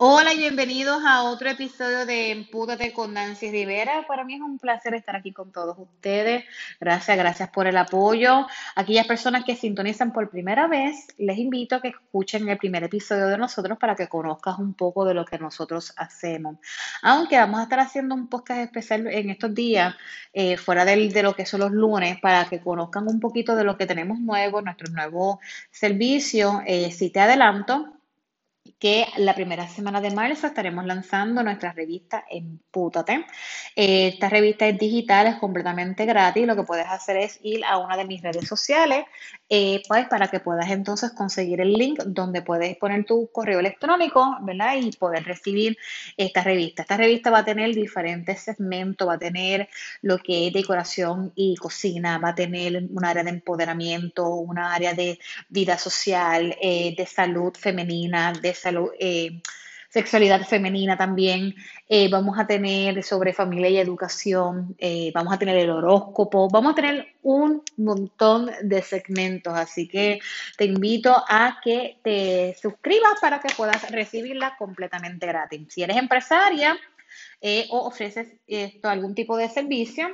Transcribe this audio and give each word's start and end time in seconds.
Hola 0.00 0.32
y 0.32 0.38
bienvenidos 0.38 1.02
a 1.04 1.24
otro 1.24 1.50
episodio 1.50 2.06
de 2.06 2.30
Empúdate 2.30 2.92
con 2.92 3.14
Nancy 3.14 3.50
Rivera. 3.50 4.06
Para 4.06 4.22
mí 4.22 4.36
es 4.36 4.40
un 4.40 4.56
placer 4.56 4.94
estar 4.94 5.16
aquí 5.16 5.32
con 5.32 5.50
todos 5.50 5.76
ustedes. 5.76 6.44
Gracias, 6.78 7.18
gracias 7.18 7.48
por 7.50 7.66
el 7.66 7.76
apoyo. 7.76 8.46
Aquellas 8.76 9.08
personas 9.08 9.42
que 9.44 9.56
sintonizan 9.56 10.12
por 10.12 10.30
primera 10.30 10.68
vez, 10.68 11.08
les 11.16 11.36
invito 11.38 11.74
a 11.74 11.80
que 11.80 11.88
escuchen 11.88 12.48
el 12.48 12.58
primer 12.58 12.84
episodio 12.84 13.26
de 13.26 13.36
nosotros 13.38 13.76
para 13.76 13.96
que 13.96 14.06
conozcas 14.06 14.60
un 14.60 14.72
poco 14.74 15.04
de 15.04 15.14
lo 15.14 15.24
que 15.24 15.36
nosotros 15.36 15.92
hacemos. 15.96 16.58
Aunque 17.02 17.36
vamos 17.36 17.58
a 17.58 17.64
estar 17.64 17.80
haciendo 17.80 18.14
un 18.14 18.28
podcast 18.28 18.60
especial 18.60 19.08
en 19.08 19.30
estos 19.30 19.52
días, 19.52 19.96
eh, 20.32 20.56
fuera 20.58 20.84
de 20.84 21.22
lo 21.24 21.34
que 21.34 21.44
son 21.44 21.58
los 21.58 21.72
lunes, 21.72 22.20
para 22.20 22.44
que 22.44 22.60
conozcan 22.60 23.08
un 23.08 23.18
poquito 23.18 23.56
de 23.56 23.64
lo 23.64 23.76
que 23.76 23.86
tenemos 23.86 24.20
nuevo, 24.20 24.62
nuestro 24.62 24.92
nuevo 24.92 25.40
servicio. 25.72 26.62
Eh, 26.68 26.92
si 26.92 27.10
te 27.10 27.18
adelanto, 27.18 27.97
que 28.78 29.06
la 29.16 29.34
primera 29.34 29.66
semana 29.68 30.00
de 30.00 30.10
marzo 30.10 30.46
estaremos 30.46 30.84
lanzando 30.84 31.42
nuestra 31.42 31.72
revista 31.72 32.24
Empútate. 32.30 33.26
Esta 33.74 34.28
revista 34.28 34.66
es 34.66 34.78
digital, 34.78 35.26
es 35.26 35.36
completamente 35.36 36.04
gratis. 36.06 36.46
Lo 36.46 36.56
que 36.56 36.62
puedes 36.62 36.86
hacer 36.86 37.16
es 37.16 37.38
ir 37.42 37.64
a 37.64 37.78
una 37.78 37.96
de 37.96 38.04
mis 38.04 38.22
redes 38.22 38.46
sociales, 38.46 39.04
eh, 39.48 39.82
pues 39.88 40.06
para 40.08 40.28
que 40.28 40.40
puedas 40.40 40.70
entonces 40.70 41.12
conseguir 41.12 41.60
el 41.60 41.72
link 41.72 42.00
donde 42.04 42.42
puedes 42.42 42.76
poner 42.76 43.04
tu 43.04 43.30
correo 43.32 43.60
electrónico, 43.60 44.36
¿verdad? 44.42 44.76
Y 44.76 44.90
poder 44.92 45.24
recibir 45.24 45.78
esta 46.16 46.42
revista. 46.42 46.82
Esta 46.82 46.96
revista 46.96 47.30
va 47.30 47.38
a 47.38 47.44
tener 47.44 47.74
diferentes 47.74 48.40
segmentos, 48.40 49.08
va 49.08 49.14
a 49.14 49.18
tener 49.18 49.68
lo 50.02 50.18
que 50.18 50.48
es 50.48 50.52
decoración 50.52 51.32
y 51.34 51.56
cocina, 51.56 52.18
va 52.18 52.30
a 52.30 52.34
tener 52.34 52.84
un 52.90 53.04
área 53.04 53.24
de 53.24 53.30
empoderamiento, 53.30 54.28
una 54.28 54.74
área 54.74 54.94
de 54.94 55.18
vida 55.48 55.78
social, 55.78 56.56
eh, 56.60 56.94
de 56.96 57.06
salud 57.06 57.54
femenina, 57.54 58.32
de 58.32 58.54
salud, 58.54 58.90
eh, 58.98 59.40
sexualidad 59.88 60.46
femenina 60.46 60.96
también. 60.96 61.54
Eh, 61.88 62.08
vamos 62.08 62.38
a 62.38 62.46
tener 62.46 63.02
sobre 63.02 63.32
familia 63.32 63.70
y 63.70 63.78
educación, 63.78 64.76
eh, 64.78 65.10
vamos 65.14 65.32
a 65.32 65.38
tener 65.38 65.56
el 65.56 65.70
horóscopo, 65.70 66.48
vamos 66.50 66.72
a 66.72 66.74
tener 66.74 67.14
un 67.22 67.62
montón 67.76 68.50
de 68.62 68.82
segmentos, 68.82 69.54
así 69.56 69.88
que 69.88 70.20
te 70.56 70.64
invito 70.64 71.24
a 71.28 71.58
que 71.62 71.98
te 72.02 72.56
suscribas 72.60 73.20
para 73.20 73.40
que 73.40 73.54
puedas 73.54 73.90
recibirla 73.90 74.56
completamente 74.58 75.26
gratis. 75.26 75.66
Si 75.68 75.82
eres 75.82 75.96
empresaria 75.96 76.78
o 77.70 77.86
ofreces 77.86 78.28
esto, 78.46 78.88
algún 78.88 79.14
tipo 79.14 79.36
de 79.36 79.48
servicio, 79.48 80.10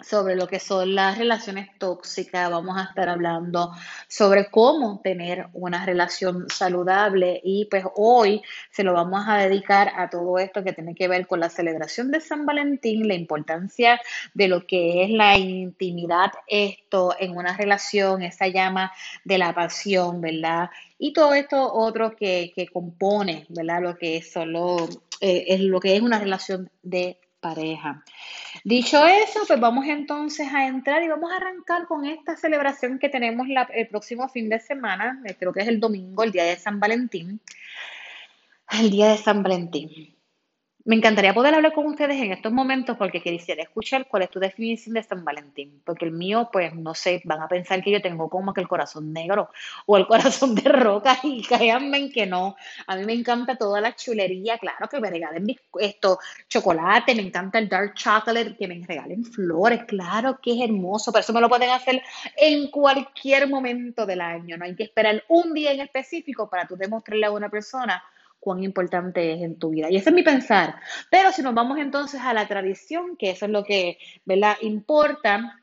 sobre 0.02 0.36
lo 0.36 0.46
que 0.46 0.60
son 0.60 0.94
las 0.94 1.18
relaciones 1.18 1.68
tóxicas, 1.78 2.50
vamos 2.50 2.76
a 2.76 2.84
estar 2.84 3.08
hablando 3.08 3.72
sobre 4.08 4.50
cómo 4.50 5.00
tener 5.02 5.48
una 5.52 5.84
relación 5.86 6.46
saludable 6.48 7.40
y 7.42 7.66
pues 7.66 7.84
hoy 7.96 8.42
se 8.70 8.82
lo 8.82 8.92
vamos 8.92 9.24
a 9.26 9.38
dedicar 9.38 9.92
a 9.96 10.10
todo 10.10 10.38
esto 10.38 10.64
que 10.64 10.72
tiene 10.72 10.94
que 10.94 11.08
ver 11.08 11.26
con 11.26 11.40
la 11.40 11.48
celebración 11.48 12.10
de 12.10 12.20
San 12.20 12.46
Valentín, 12.46 13.08
la 13.08 13.14
importancia 13.14 14.00
de 14.34 14.48
lo 14.48 14.66
que 14.66 15.04
es 15.04 15.10
la 15.10 15.38
intimidad, 15.38 16.32
esto 16.46 17.14
en 17.18 17.36
una 17.36 17.56
relación, 17.56 18.22
esa 18.22 18.48
llama 18.48 18.92
de 19.24 19.38
la 19.38 19.54
pasión, 19.54 20.20
¿verdad? 20.20 20.70
Y 20.98 21.12
todo 21.12 21.34
esto 21.34 21.72
otro 21.72 22.14
que, 22.16 22.52
que 22.54 22.68
compone, 22.68 23.46
¿verdad? 23.48 23.82
Lo 23.82 23.96
que 23.96 24.18
es 24.18 24.32
solo, 24.32 24.88
eh, 25.20 25.44
es 25.48 25.60
lo 25.60 25.80
que 25.80 25.96
es 25.96 26.02
una 26.02 26.18
relación 26.18 26.70
de 26.82 27.18
pareja. 27.42 28.02
Dicho 28.64 29.04
eso, 29.04 29.40
pues 29.46 29.60
vamos 29.60 29.84
entonces 29.86 30.48
a 30.50 30.66
entrar 30.66 31.02
y 31.02 31.08
vamos 31.08 31.30
a 31.30 31.36
arrancar 31.36 31.86
con 31.86 32.06
esta 32.06 32.36
celebración 32.36 32.98
que 32.98 33.10
tenemos 33.10 33.46
el 33.74 33.88
próximo 33.88 34.28
fin 34.28 34.48
de 34.48 34.60
semana, 34.60 35.20
eh, 35.26 35.36
creo 35.38 35.52
que 35.52 35.60
es 35.60 35.68
el 35.68 35.80
domingo, 35.80 36.22
el 36.22 36.32
día 36.32 36.44
de 36.44 36.56
San 36.56 36.80
Valentín. 36.80 37.40
El 38.70 38.90
día 38.90 39.08
de 39.08 39.18
San 39.18 39.42
Valentín. 39.42 40.16
Me 40.84 40.96
encantaría 40.96 41.32
poder 41.32 41.54
hablar 41.54 41.74
con 41.74 41.86
ustedes 41.86 42.20
en 42.20 42.32
estos 42.32 42.52
momentos 42.52 42.96
porque 42.96 43.22
quisiera 43.22 43.62
escuchar 43.62 44.08
cuál 44.08 44.24
es 44.24 44.30
tu 44.30 44.40
definición 44.40 44.94
de 44.94 45.04
San 45.04 45.24
Valentín. 45.24 45.80
Porque 45.84 46.06
el 46.06 46.10
mío, 46.10 46.48
pues 46.52 46.74
no 46.74 46.92
sé, 46.92 47.22
van 47.24 47.40
a 47.40 47.46
pensar 47.46 47.80
que 47.84 47.92
yo 47.92 48.02
tengo 48.02 48.28
como 48.28 48.52
que 48.52 48.60
el 48.60 48.66
corazón 48.66 49.12
negro 49.12 49.48
o 49.86 49.96
el 49.96 50.06
corazón 50.08 50.56
de 50.56 50.68
roca 50.68 51.20
y 51.22 51.42
créanme 51.42 52.10
que 52.10 52.26
no. 52.26 52.56
A 52.88 52.96
mí 52.96 53.04
me 53.04 53.12
encanta 53.12 53.54
toda 53.54 53.80
la 53.80 53.94
chulería, 53.94 54.58
claro, 54.58 54.88
que 54.88 54.98
me 54.98 55.08
regalen 55.08 55.46
esto, 55.78 56.18
chocolate, 56.48 57.14
me 57.14 57.22
encanta 57.22 57.60
el 57.60 57.68
dark 57.68 57.94
chocolate, 57.94 58.56
que 58.56 58.66
me 58.66 58.84
regalen 58.84 59.24
flores, 59.24 59.84
claro 59.84 60.40
que 60.42 60.52
es 60.52 60.62
hermoso, 60.62 61.12
pero 61.12 61.20
eso 61.20 61.32
me 61.32 61.40
lo 61.40 61.48
pueden 61.48 61.70
hacer 61.70 62.02
en 62.36 62.72
cualquier 62.72 63.48
momento 63.48 64.04
del 64.04 64.20
año. 64.20 64.56
No 64.56 64.64
hay 64.64 64.74
que 64.74 64.82
esperar 64.82 65.22
un 65.28 65.54
día 65.54 65.70
en 65.70 65.80
específico 65.80 66.50
para 66.50 66.66
tú 66.66 66.76
demostrarle 66.76 67.26
a 67.26 67.30
una 67.30 67.48
persona 67.48 68.02
cuán 68.42 68.64
importante 68.64 69.32
es 69.32 69.40
en 69.40 69.56
tu 69.56 69.70
vida. 69.70 69.88
Y 69.88 69.96
ese 69.96 70.10
es 70.10 70.14
mi 70.14 70.24
pensar. 70.24 70.74
Pero 71.10 71.30
si 71.30 71.42
nos 71.42 71.54
vamos 71.54 71.78
entonces 71.78 72.20
a 72.20 72.34
la 72.34 72.48
tradición, 72.48 73.16
que 73.16 73.30
eso 73.30 73.44
es 73.44 73.52
lo 73.52 73.62
que 73.62 73.98
¿verdad? 74.24 74.56
importa, 74.62 75.60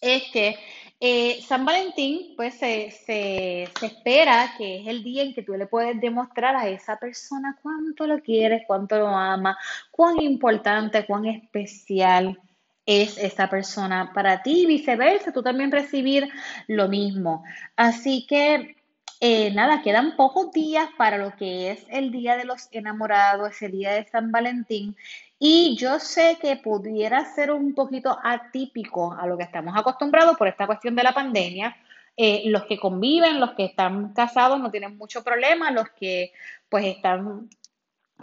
es 0.00 0.22
que 0.32 0.56
eh, 1.00 1.42
San 1.42 1.64
Valentín, 1.64 2.34
pues 2.36 2.54
se, 2.54 2.92
se, 2.92 3.64
espera 3.64 4.54
que 4.56 4.80
es 4.80 4.86
el 4.86 5.02
día 5.02 5.24
en 5.24 5.34
que 5.34 5.42
tú 5.42 5.54
le 5.54 5.66
puedes 5.66 6.00
demostrar 6.00 6.54
a 6.54 6.68
esa 6.68 6.96
persona 6.96 7.58
cuánto 7.60 8.06
lo 8.06 8.20
quieres, 8.20 8.62
cuánto 8.68 9.00
lo 9.00 9.08
ama, 9.08 9.58
cuán 9.90 10.22
importante, 10.22 11.04
cuán 11.06 11.26
especial 11.26 12.38
es 12.86 13.18
esa 13.18 13.50
persona 13.50 14.12
para 14.14 14.44
ti 14.44 14.62
y 14.62 14.66
viceversa, 14.66 15.32
tú 15.32 15.42
también 15.42 15.72
recibir 15.72 16.28
lo 16.68 16.86
mismo. 16.88 17.42
Así 17.74 18.26
que 18.28 18.76
eh, 19.20 19.50
nada, 19.52 19.82
quedan 19.82 20.16
pocos 20.16 20.52
días 20.52 20.88
para 20.98 21.18
lo 21.18 21.34
que 21.36 21.70
es 21.70 21.86
el 21.88 22.10
Día 22.10 22.36
de 22.36 22.44
los 22.44 22.68
Enamorados, 22.72 23.50
ese 23.50 23.68
día 23.68 23.92
de 23.92 24.06
San 24.06 24.30
Valentín. 24.30 24.96
Y 25.38 25.76
yo 25.76 25.98
sé 26.00 26.38
que 26.40 26.56
pudiera 26.56 27.24
ser 27.34 27.50
un 27.50 27.74
poquito 27.74 28.18
atípico 28.22 29.12
a 29.18 29.26
lo 29.26 29.36
que 29.36 29.44
estamos 29.44 29.74
acostumbrados 29.76 30.36
por 30.36 30.48
esta 30.48 30.66
cuestión 30.66 30.94
de 30.96 31.02
la 31.02 31.12
pandemia. 31.12 31.76
Eh, 32.16 32.44
los 32.46 32.64
que 32.64 32.78
conviven, 32.78 33.40
los 33.40 33.52
que 33.52 33.66
están 33.66 34.14
casados 34.14 34.58
no 34.60 34.70
tienen 34.70 34.96
mucho 34.96 35.22
problema, 35.22 35.70
los 35.70 35.90
que 35.90 36.32
pues 36.68 36.86
están 36.86 37.50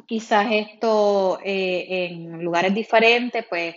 quizás 0.08 0.48
esto 0.52 1.40
eh, 1.44 2.08
en 2.10 2.44
lugares 2.44 2.74
diferentes, 2.74 3.46
pues 3.48 3.76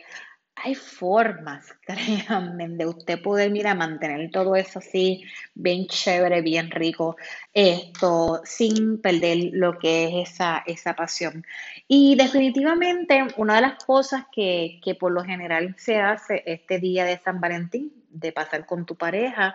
hay 0.57 0.75
formas, 0.75 1.75
créanme, 1.87 2.69
de 2.69 2.87
usted 2.87 3.21
poder, 3.21 3.51
mira, 3.51 3.75
mantener 3.75 4.31
todo 4.31 4.57
eso 4.57 4.79
así, 4.79 5.23
bien 5.55 5.87
chévere, 5.87 6.41
bien 6.41 6.71
rico, 6.71 7.17
esto, 7.53 8.41
sin 8.45 9.01
perder 9.01 9.51
lo 9.53 9.79
que 9.79 10.23
es 10.23 10.31
esa, 10.31 10.63
esa 10.67 10.95
pasión. 10.95 11.45
Y 11.87 12.17
definitivamente, 12.17 13.23
una 13.37 13.57
de 13.57 13.61
las 13.61 13.85
cosas 13.85 14.25
que, 14.33 14.81
que 14.83 14.95
por 14.95 15.13
lo 15.13 15.23
general 15.23 15.75
se 15.79 16.01
hace 16.01 16.43
este 16.47 16.79
día 16.79 17.05
de 17.05 17.19
San 17.19 17.41
Valentín, 17.41 17.93
de 18.11 18.33
pasar 18.33 18.67
con 18.67 18.87
tu 18.87 18.97
pareja, 18.97 19.55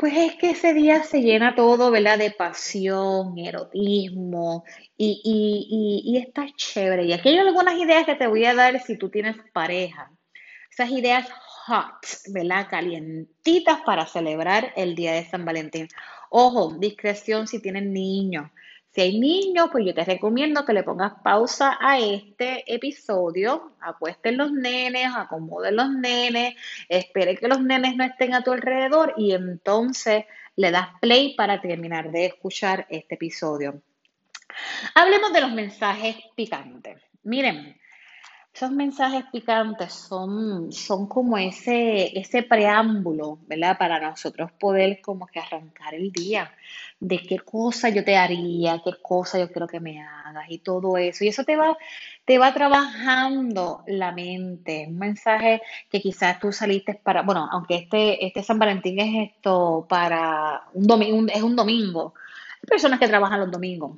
pues 0.00 0.14
es 0.16 0.36
que 0.36 0.50
ese 0.50 0.72
día 0.72 1.02
se 1.04 1.20
llena 1.20 1.54
todo, 1.54 1.90
¿verdad? 1.90 2.18
De 2.18 2.30
pasión, 2.30 3.36
erotismo 3.38 4.64
y, 4.96 5.20
y, 5.22 6.10
y, 6.10 6.16
está 6.16 6.46
chévere. 6.56 7.04
Y 7.04 7.12
aquí 7.12 7.28
hay 7.28 7.38
algunas 7.38 7.74
ideas 7.76 8.06
que 8.06 8.14
te 8.14 8.26
voy 8.26 8.46
a 8.46 8.54
dar 8.54 8.80
si 8.80 8.96
tú 8.96 9.10
tienes 9.10 9.36
pareja. 9.52 10.10
Esas 10.70 10.90
ideas 10.90 11.28
hot, 11.66 12.06
¿verdad? 12.32 12.66
Calientitas 12.70 13.82
para 13.82 14.06
celebrar 14.06 14.72
el 14.74 14.94
día 14.94 15.12
de 15.12 15.26
San 15.26 15.44
Valentín. 15.44 15.86
Ojo, 16.30 16.74
discreción 16.78 17.46
si 17.46 17.60
tienen 17.60 17.92
niños. 17.92 18.50
Si 18.92 19.00
hay 19.00 19.20
niños, 19.20 19.68
pues 19.70 19.86
yo 19.86 19.94
te 19.94 20.04
recomiendo 20.04 20.64
que 20.64 20.72
le 20.72 20.82
pongas 20.82 21.12
pausa 21.22 21.78
a 21.80 22.00
este 22.00 22.64
episodio, 22.72 23.76
acuesten 23.80 24.36
los 24.36 24.52
nenes, 24.52 25.06
acomoden 25.14 25.76
los 25.76 25.90
nenes, 25.90 26.56
espere 26.88 27.36
que 27.36 27.46
los 27.46 27.62
nenes 27.62 27.94
no 27.94 28.02
estén 28.02 28.34
a 28.34 28.42
tu 28.42 28.50
alrededor 28.50 29.14
y 29.16 29.32
entonces 29.32 30.24
le 30.56 30.70
das 30.72 30.88
play 31.00 31.36
para 31.36 31.60
terminar 31.60 32.10
de 32.10 32.26
escuchar 32.26 32.86
este 32.90 33.14
episodio. 33.14 33.80
Hablemos 34.94 35.32
de 35.32 35.40
los 35.40 35.52
mensajes 35.52 36.16
picantes. 36.34 37.00
Miren, 37.22 37.79
Esos 38.52 38.72
mensajes 38.72 39.24
picantes 39.32 39.92
son, 39.92 40.72
son 40.72 41.06
como 41.06 41.38
ese, 41.38 42.18
ese 42.18 42.42
preámbulo, 42.42 43.38
¿verdad? 43.46 43.78
Para 43.78 44.00
nosotros 44.00 44.50
poder 44.52 45.00
como 45.00 45.26
que 45.28 45.38
arrancar 45.38 45.94
el 45.94 46.10
día 46.12 46.52
de 46.98 47.18
qué 47.22 47.38
cosa 47.38 47.88
yo 47.88 48.04
te 48.04 48.16
haría, 48.16 48.82
qué 48.84 48.92
cosa 49.00 49.38
yo 49.38 49.50
quiero 49.50 49.68
que 49.68 49.80
me 49.80 50.02
hagas 50.02 50.50
y 50.50 50.58
todo 50.58 50.98
eso. 50.98 51.24
Y 51.24 51.28
eso 51.28 51.44
te 51.44 51.56
va, 51.56 51.78
te 52.24 52.38
va 52.38 52.52
trabajando 52.52 53.84
la 53.86 54.12
mente. 54.12 54.86
Un 54.88 54.98
mensaje 54.98 55.62
que 55.88 56.00
quizás 56.00 56.40
tú 56.40 56.52
saliste 56.52 56.94
para, 56.94 57.22
bueno, 57.22 57.48
aunque 57.50 57.76
este, 57.76 58.26
este 58.26 58.42
San 58.42 58.58
Valentín 58.58 58.98
es 58.98 59.30
esto 59.30 59.86
para 59.88 60.64
un 60.74 60.86
domingo, 60.86 61.32
es 61.32 61.42
un 61.42 61.56
domingo. 61.56 62.14
Hay 62.62 62.66
personas 62.68 62.98
que 62.98 63.08
trabajan 63.08 63.40
los 63.40 63.50
domingos. 63.50 63.96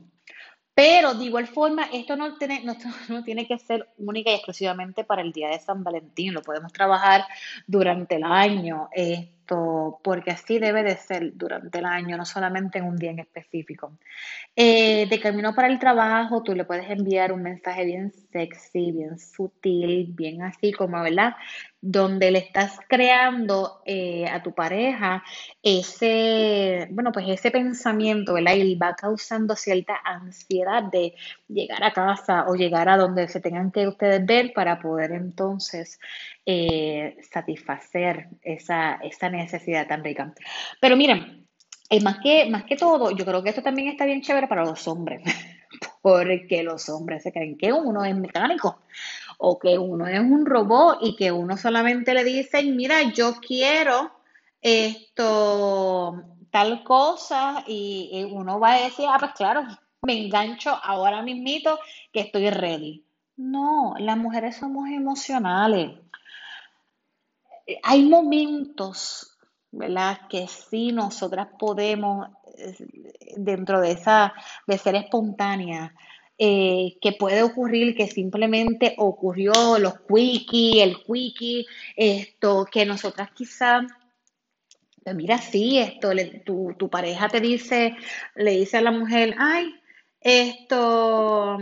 Pero 0.82 1.14
de 1.14 1.26
igual 1.26 1.46
forma, 1.46 1.84
esto 1.92 2.16
no 2.16 2.34
tiene, 2.34 2.64
no, 3.08 3.22
tiene 3.22 3.46
que 3.46 3.56
ser 3.56 3.86
única 3.98 4.32
y 4.32 4.34
exclusivamente 4.34 5.04
para 5.04 5.22
el 5.22 5.30
día 5.30 5.48
de 5.48 5.60
San 5.60 5.84
Valentín, 5.84 6.34
lo 6.34 6.42
podemos 6.42 6.72
trabajar 6.72 7.24
durante 7.68 8.16
el 8.16 8.24
año, 8.24 8.88
esto, 8.90 10.00
porque 10.02 10.32
así 10.32 10.58
debe 10.58 10.82
de 10.82 10.96
ser 10.96 11.36
durante 11.36 11.78
el 11.78 11.84
año, 11.84 12.16
no 12.16 12.24
solamente 12.24 12.78
en 12.78 12.86
un 12.86 12.96
día 12.96 13.12
en 13.12 13.20
específico. 13.20 13.92
Eh, 14.56 15.06
de 15.08 15.20
camino 15.20 15.54
para 15.54 15.68
el 15.68 15.78
trabajo, 15.78 16.42
tú 16.42 16.52
le 16.52 16.64
puedes 16.64 16.90
enviar 16.90 17.32
un 17.32 17.44
mensaje 17.44 17.84
bien 17.84 18.12
sexy, 18.32 18.90
bien 18.90 19.20
sutil, 19.20 20.08
bien 20.08 20.42
así 20.42 20.72
como, 20.72 21.00
¿verdad? 21.00 21.36
Donde 21.84 22.30
le 22.30 22.38
estás 22.38 22.78
creando 22.88 23.82
eh, 23.84 24.28
a 24.28 24.40
tu 24.40 24.54
pareja 24.54 25.24
ese, 25.62 26.86
bueno, 26.92 27.10
pues 27.10 27.26
ese 27.28 27.50
pensamiento, 27.50 28.34
¿verdad? 28.34 28.54
Y 28.54 28.76
va 28.76 28.94
causando 28.94 29.56
cierta 29.56 30.00
ansiedad 30.04 30.84
de 30.84 31.14
llegar 31.48 31.82
a 31.82 31.92
casa 31.92 32.46
o 32.46 32.54
llegar 32.54 32.88
a 32.88 32.96
donde 32.96 33.26
se 33.26 33.40
tengan 33.40 33.72
que 33.72 33.88
ustedes 33.88 34.24
ver 34.24 34.52
para 34.54 34.80
poder 34.80 35.10
entonces 35.10 35.98
eh, 36.46 37.16
satisfacer 37.30 38.28
esa, 38.42 38.94
esa 39.02 39.28
necesidad 39.28 39.88
tan 39.88 40.04
rica. 40.04 40.32
Pero 40.80 40.96
miren, 40.96 41.48
y 41.90 42.00
más 42.00 42.20
que, 42.22 42.48
más 42.48 42.64
que 42.64 42.76
todo, 42.76 43.10
yo 43.10 43.24
creo 43.26 43.42
que 43.42 43.50
esto 43.50 43.62
también 43.62 43.88
está 43.88 44.06
bien 44.06 44.22
chévere 44.22 44.46
para 44.46 44.64
los 44.64 44.88
hombres, 44.88 45.22
porque 46.00 46.62
los 46.62 46.88
hombres 46.88 47.22
se 47.22 47.32
creen 47.32 47.58
que 47.58 47.72
uno 47.72 48.04
es 48.04 48.16
mecánico 48.16 48.78
o 49.44 49.58
que 49.58 49.76
uno 49.76 50.06
es 50.06 50.20
un 50.20 50.46
robot 50.46 50.98
y 51.00 51.16
que 51.16 51.32
uno 51.32 51.56
solamente 51.56 52.14
le 52.14 52.22
dicen, 52.22 52.76
mira, 52.76 53.02
yo 53.12 53.34
quiero 53.40 54.12
esto, 54.60 56.22
tal 56.52 56.84
cosa, 56.84 57.64
y, 57.66 58.24
uno 58.30 58.60
va 58.60 58.74
a 58.74 58.82
decir, 58.84 59.06
ah, 59.08 59.16
pues 59.18 59.32
claro, 59.32 59.64
me 60.02 60.16
engancho 60.16 60.70
ahora 60.70 61.22
mismito 61.22 61.80
que 62.12 62.20
estoy 62.20 62.50
ready. 62.50 63.04
No, 63.36 63.94
las 63.98 64.16
mujeres 64.16 64.56
somos 64.56 64.88
emocionales. 64.88 65.90
Hay 67.82 68.08
momentos 68.08 69.32
¿verdad? 69.72 70.28
Que 70.28 70.46
sí 70.46 70.92
nosotras 70.92 71.48
podemos, 71.58 72.28
dentro 73.36 73.80
de 73.80 73.92
esa, 73.92 74.34
de 74.66 74.76
ser 74.76 74.94
espontánea, 74.96 75.94
eh, 76.44 76.98
que 77.00 77.12
puede 77.12 77.44
ocurrir 77.44 77.94
que 77.94 78.08
simplemente 78.08 78.96
ocurrió 78.98 79.52
los 79.78 79.94
quickie, 80.08 80.82
el 80.82 80.96
quickie, 81.04 81.66
esto, 81.94 82.66
que 82.68 82.84
nosotras 82.84 83.30
quizás 83.32 83.84
pues 85.04 85.14
mira, 85.14 85.38
sí, 85.38 85.78
esto, 85.78 86.10
tu, 86.44 86.74
tu, 86.76 86.90
pareja 86.90 87.28
te 87.28 87.40
dice, 87.40 87.94
le 88.34 88.52
dice 88.52 88.78
a 88.78 88.82
la 88.82 88.90
mujer, 88.90 89.36
ay, 89.38 89.72
esto, 90.20 91.58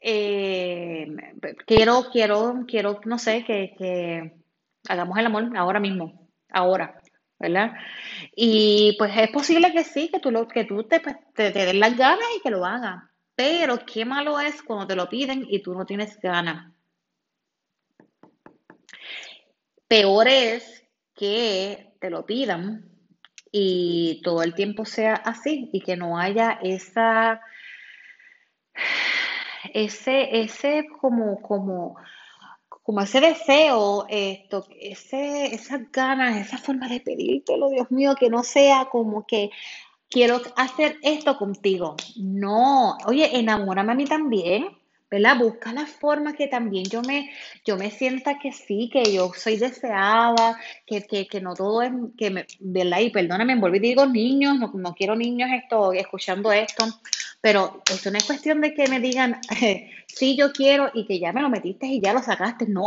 eh, 0.00 1.08
quiero, 1.66 2.04
quiero, 2.12 2.64
quiero, 2.68 3.00
no 3.04 3.18
sé, 3.18 3.44
que, 3.44 4.32
hagamos 4.88 5.18
el 5.18 5.26
amor 5.26 5.56
ahora 5.56 5.80
mismo, 5.80 6.28
ahora, 6.50 7.01
¿verdad? 7.42 7.72
Y 8.36 8.94
pues 8.98 9.12
es 9.16 9.28
posible 9.30 9.72
que 9.72 9.82
sí, 9.82 10.08
que 10.08 10.20
tú, 10.20 10.30
lo, 10.30 10.46
que 10.46 10.64
tú 10.64 10.84
te, 10.84 11.00
pues, 11.00 11.16
te, 11.34 11.50
den 11.50 11.80
las 11.80 11.96
ganas 11.96 12.24
y 12.38 12.40
que 12.40 12.50
lo 12.50 12.64
hagas. 12.64 13.02
Pero 13.34 13.84
qué 13.84 14.04
malo 14.04 14.38
es 14.38 14.62
cuando 14.62 14.86
te 14.86 14.94
lo 14.94 15.08
piden 15.08 15.44
y 15.48 15.60
tú 15.60 15.74
no 15.74 15.84
tienes 15.84 16.18
ganas. 16.20 16.72
Peor 19.88 20.28
es 20.28 20.84
que 21.14 21.94
te 22.00 22.08
lo 22.08 22.24
pidan 22.24 22.88
y 23.50 24.22
todo 24.22 24.42
el 24.42 24.54
tiempo 24.54 24.84
sea 24.84 25.14
así 25.14 25.68
y 25.72 25.80
que 25.80 25.96
no 25.96 26.18
haya 26.18 26.60
esa, 26.62 27.40
ese, 29.74 30.42
ese 30.42 30.86
como, 31.00 31.42
como, 31.42 31.96
como 32.82 33.00
ese 33.00 33.20
deseo, 33.20 34.06
esto, 34.08 34.66
ese, 34.80 35.54
esas 35.54 35.90
ganas, 35.92 36.36
esa 36.36 36.58
forma 36.58 36.88
de 36.88 37.00
pedírtelo, 37.00 37.70
Dios 37.70 37.90
mío, 37.90 38.14
que 38.18 38.28
no 38.28 38.42
sea 38.42 38.86
como 38.90 39.26
que 39.26 39.50
quiero 40.10 40.40
hacer 40.56 40.98
esto 41.02 41.36
contigo. 41.36 41.96
No, 42.16 42.96
oye, 43.06 43.38
enamórame 43.38 43.92
a 43.92 43.96
mí 43.96 44.04
también. 44.04 44.82
¿verdad? 45.12 45.36
Busca 45.38 45.74
la 45.74 45.84
forma 45.84 46.32
que 46.32 46.48
también 46.48 46.86
yo 46.86 47.02
me, 47.02 47.30
yo 47.66 47.76
me 47.76 47.90
sienta 47.90 48.38
que 48.38 48.50
sí, 48.50 48.88
que 48.90 49.12
yo 49.12 49.30
soy 49.36 49.58
deseada, 49.58 50.58
que, 50.86 51.02
que, 51.02 51.26
que 51.26 51.42
no 51.42 51.52
todo 51.52 51.82
es, 51.82 51.92
que 52.16 52.30
me, 52.30 52.46
¿verdad? 52.60 53.00
Y 53.00 53.10
perdóname, 53.10 53.52
envolví 53.52 53.76
y 53.76 53.80
digo 53.80 54.06
niños, 54.06 54.58
no, 54.58 54.72
no 54.74 54.94
quiero 54.94 55.14
niños 55.14 55.50
esto, 55.52 55.92
escuchando 55.92 56.50
esto, 56.50 56.86
pero 57.42 57.82
esto 57.92 58.10
no 58.10 58.18
es 58.18 58.24
cuestión 58.24 58.60
de 58.60 58.72
que 58.72 58.88
me 58.88 59.00
digan, 59.00 59.40
sí, 60.06 60.36
yo 60.36 60.52
quiero 60.52 60.90
y 60.94 61.04
que 61.06 61.18
ya 61.18 61.32
me 61.32 61.42
lo 61.42 61.50
metiste 61.50 61.86
y 61.86 62.00
ya 62.00 62.14
lo 62.14 62.22
sacaste. 62.22 62.66
No, 62.66 62.86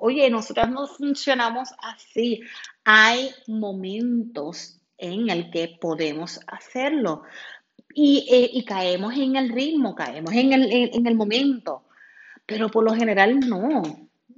oye, 0.00 0.30
nosotras 0.30 0.70
no 0.70 0.86
funcionamos 0.86 1.70
así. 1.78 2.42
Hay 2.84 3.30
momentos 3.48 4.78
en 4.98 5.30
el 5.30 5.50
que 5.50 5.78
podemos 5.80 6.40
hacerlo. 6.46 7.22
Eh, 7.96 8.50
y, 8.52 8.64
caemos 8.64 9.14
en 9.16 9.34
el 9.36 9.48
ritmo, 9.48 9.94
caemos 9.94 10.32
en 10.34 10.52
el, 10.52 10.70
en, 10.70 11.06
el 11.06 11.14
momento, 11.16 11.82
pero 12.46 12.68
por 12.68 12.84
lo 12.84 12.94
general 12.94 13.40
no, 13.40 13.82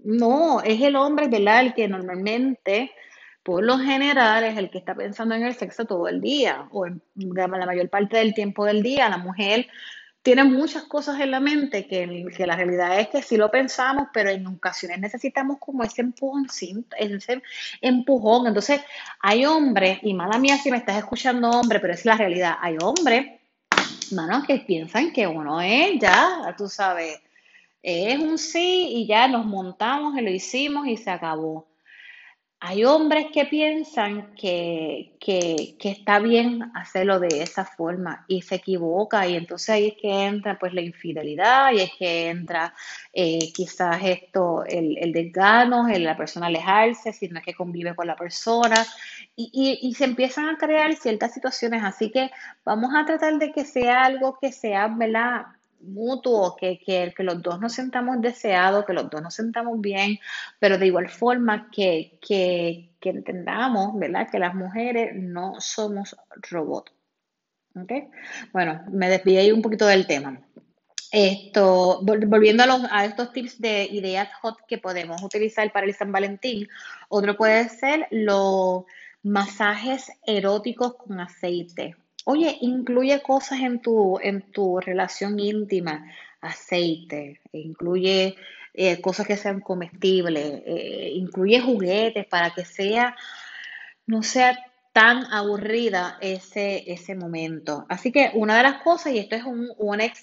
no, 0.04 0.62
es 0.62 0.80
el 0.80 0.96
hombre, 0.96 1.28
¿verdad? 1.28 1.60
El 1.60 1.74
que 1.74 1.86
normalmente, 1.88 2.92
por 3.42 3.64
lo 3.64 3.78
general, 3.78 4.44
es 4.44 4.56
el 4.56 4.70
que 4.70 4.78
está 4.78 4.94
pensando 4.94 5.34
en 5.34 5.42
el 5.44 5.54
sexo 5.54 5.84
todo 5.84 6.08
el 6.08 6.20
día, 6.20 6.68
o 6.70 6.86
en 6.86 7.02
la 7.14 7.48
mayor 7.48 7.88
parte 7.88 8.16
del 8.18 8.34
tiempo 8.34 8.64
del 8.64 8.82
día. 8.82 9.08
La 9.08 9.18
mujer 9.18 9.66
tiene 10.22 10.44
muchas 10.44 10.84
cosas 10.84 11.20
en 11.20 11.32
la 11.32 11.40
mente 11.40 11.86
que, 11.86 12.26
que 12.36 12.46
la 12.46 12.54
realidad 12.54 13.00
es 13.00 13.08
que 13.08 13.22
sí 13.22 13.36
lo 13.36 13.50
pensamos, 13.50 14.08
pero 14.12 14.30
en 14.30 14.46
ocasiones 14.46 15.00
necesitamos 15.00 15.58
como 15.58 15.82
ese 15.82 16.02
empujón, 16.02 16.46
ese 16.96 17.42
empujón. 17.80 18.46
Entonces, 18.46 18.80
hay 19.20 19.44
hombres, 19.44 19.98
y 20.02 20.14
mala 20.14 20.38
mía 20.38 20.58
si 20.58 20.70
me 20.70 20.76
estás 20.76 20.98
escuchando 20.98 21.50
hombre, 21.50 21.80
pero 21.80 21.94
es 21.94 22.04
la 22.04 22.16
realidad, 22.16 22.56
hay 22.60 22.76
hombres 22.80 23.40
manos 24.12 24.44
que 24.46 24.58
piensan 24.58 25.12
que 25.12 25.26
uno 25.26 25.60
es 25.60 25.98
ya, 25.98 26.54
tú 26.56 26.68
sabes, 26.68 27.20
es 27.82 28.18
un 28.18 28.38
sí 28.38 28.88
y 28.90 29.06
ya 29.06 29.26
nos 29.26 29.44
montamos 29.44 30.16
y 30.16 30.20
lo 30.20 30.30
hicimos 30.30 30.86
y 30.86 30.96
se 30.96 31.10
acabó. 31.10 31.66
Hay 32.64 32.84
hombres 32.84 33.26
que 33.34 33.46
piensan 33.46 34.36
que, 34.36 35.16
que, 35.18 35.76
está 35.82 36.20
bien 36.20 36.70
hacerlo 36.76 37.18
de 37.18 37.42
esa 37.42 37.64
forma 37.64 38.24
y 38.28 38.42
se 38.42 38.54
equivoca 38.54 39.26
y 39.26 39.34
entonces 39.34 39.68
ahí 39.70 39.88
es 39.88 39.94
que 40.00 40.26
entra 40.26 40.60
pues 40.60 40.72
la 40.72 40.80
infidelidad 40.80 41.72
y 41.72 41.80
es 41.80 41.90
que 41.98 42.28
entra 42.28 42.72
eh, 43.12 43.52
quizás 43.52 43.98
esto, 44.04 44.64
el, 44.64 44.96
el 44.96 45.12
desgano, 45.12 45.88
la 45.88 46.16
persona 46.16 46.46
alejarse, 46.46 47.12
si 47.12 47.26
no 47.26 47.40
es 47.40 47.44
que 47.44 47.54
convive 47.54 47.96
con 47.96 48.06
la 48.06 48.14
persona 48.14 48.86
y, 49.34 49.50
y, 49.52 49.88
y 49.88 49.94
se 49.94 50.04
empiezan 50.04 50.48
a 50.48 50.56
crear 50.56 50.94
ciertas 50.94 51.34
situaciones. 51.34 51.82
Así 51.82 52.12
que 52.12 52.30
vamos 52.64 52.94
a 52.94 53.04
tratar 53.04 53.40
de 53.40 53.50
que 53.50 53.64
sea 53.64 54.04
algo 54.04 54.38
que 54.40 54.52
sea, 54.52 54.86
¿verdad? 54.86 55.46
Mutuo, 55.82 56.56
que, 56.56 56.78
que, 56.78 57.12
los 57.18 57.42
dos 57.42 57.60
nos 57.60 57.72
sentamos 57.72 58.20
deseados, 58.20 58.84
que 58.84 58.92
los 58.92 59.10
dos 59.10 59.22
nos 59.22 59.34
sentamos 59.34 59.80
bien, 59.80 60.18
pero 60.58 60.78
de 60.78 60.86
igual 60.86 61.08
forma 61.08 61.70
que, 61.70 62.18
que, 62.20 62.90
entendamos, 63.00 63.98
¿verdad? 63.98 64.28
Que 64.30 64.38
las 64.38 64.54
mujeres 64.54 65.14
no 65.14 65.60
somos 65.60 66.16
robots. 66.50 66.92
¿Ok? 67.74 67.92
Bueno, 68.52 68.84
me 68.90 69.08
desvié 69.08 69.52
un 69.52 69.62
poquito 69.62 69.86
del 69.86 70.06
tema. 70.06 70.40
Esto, 71.10 72.00
volviendo 72.02 72.62
a, 72.62 72.88
a 72.90 73.04
estos 73.04 73.32
tips 73.32 73.60
de 73.60 73.84
ideas 73.84 74.28
hot 74.40 74.58
que 74.66 74.78
podemos 74.78 75.22
utilizar 75.22 75.70
para 75.72 75.86
el 75.86 75.94
San 75.94 76.12
Valentín, 76.12 76.68
otro 77.08 77.36
puede 77.36 77.68
ser 77.68 78.06
los 78.10 78.84
masajes 79.22 80.10
eróticos 80.26 80.96
con 80.96 81.20
aceite 81.20 81.96
Oye, 82.24 82.56
incluye 82.60 83.22
cosas 83.22 83.60
en 83.60 83.80
tu, 83.80 84.18
en 84.22 84.42
tu 84.52 84.78
relación 84.80 85.40
íntima, 85.40 86.06
aceite, 86.40 87.40
incluye 87.52 88.36
eh, 88.74 89.00
cosas 89.00 89.26
que 89.26 89.36
sean 89.36 89.60
comestibles, 89.60 90.62
eh, 90.66 91.12
incluye 91.14 91.60
juguetes 91.60 92.26
para 92.26 92.54
que 92.54 92.64
sea, 92.64 93.16
no 94.06 94.22
sea 94.22 94.71
tan 94.92 95.24
aburrida 95.32 96.18
ese, 96.20 96.84
ese 96.92 97.14
momento. 97.14 97.86
Así 97.88 98.12
que 98.12 98.30
una 98.34 98.58
de 98.58 98.62
las 98.62 98.82
cosas, 98.82 99.14
y 99.14 99.18
esto 99.18 99.36
es 99.36 99.44
una, 99.44 99.72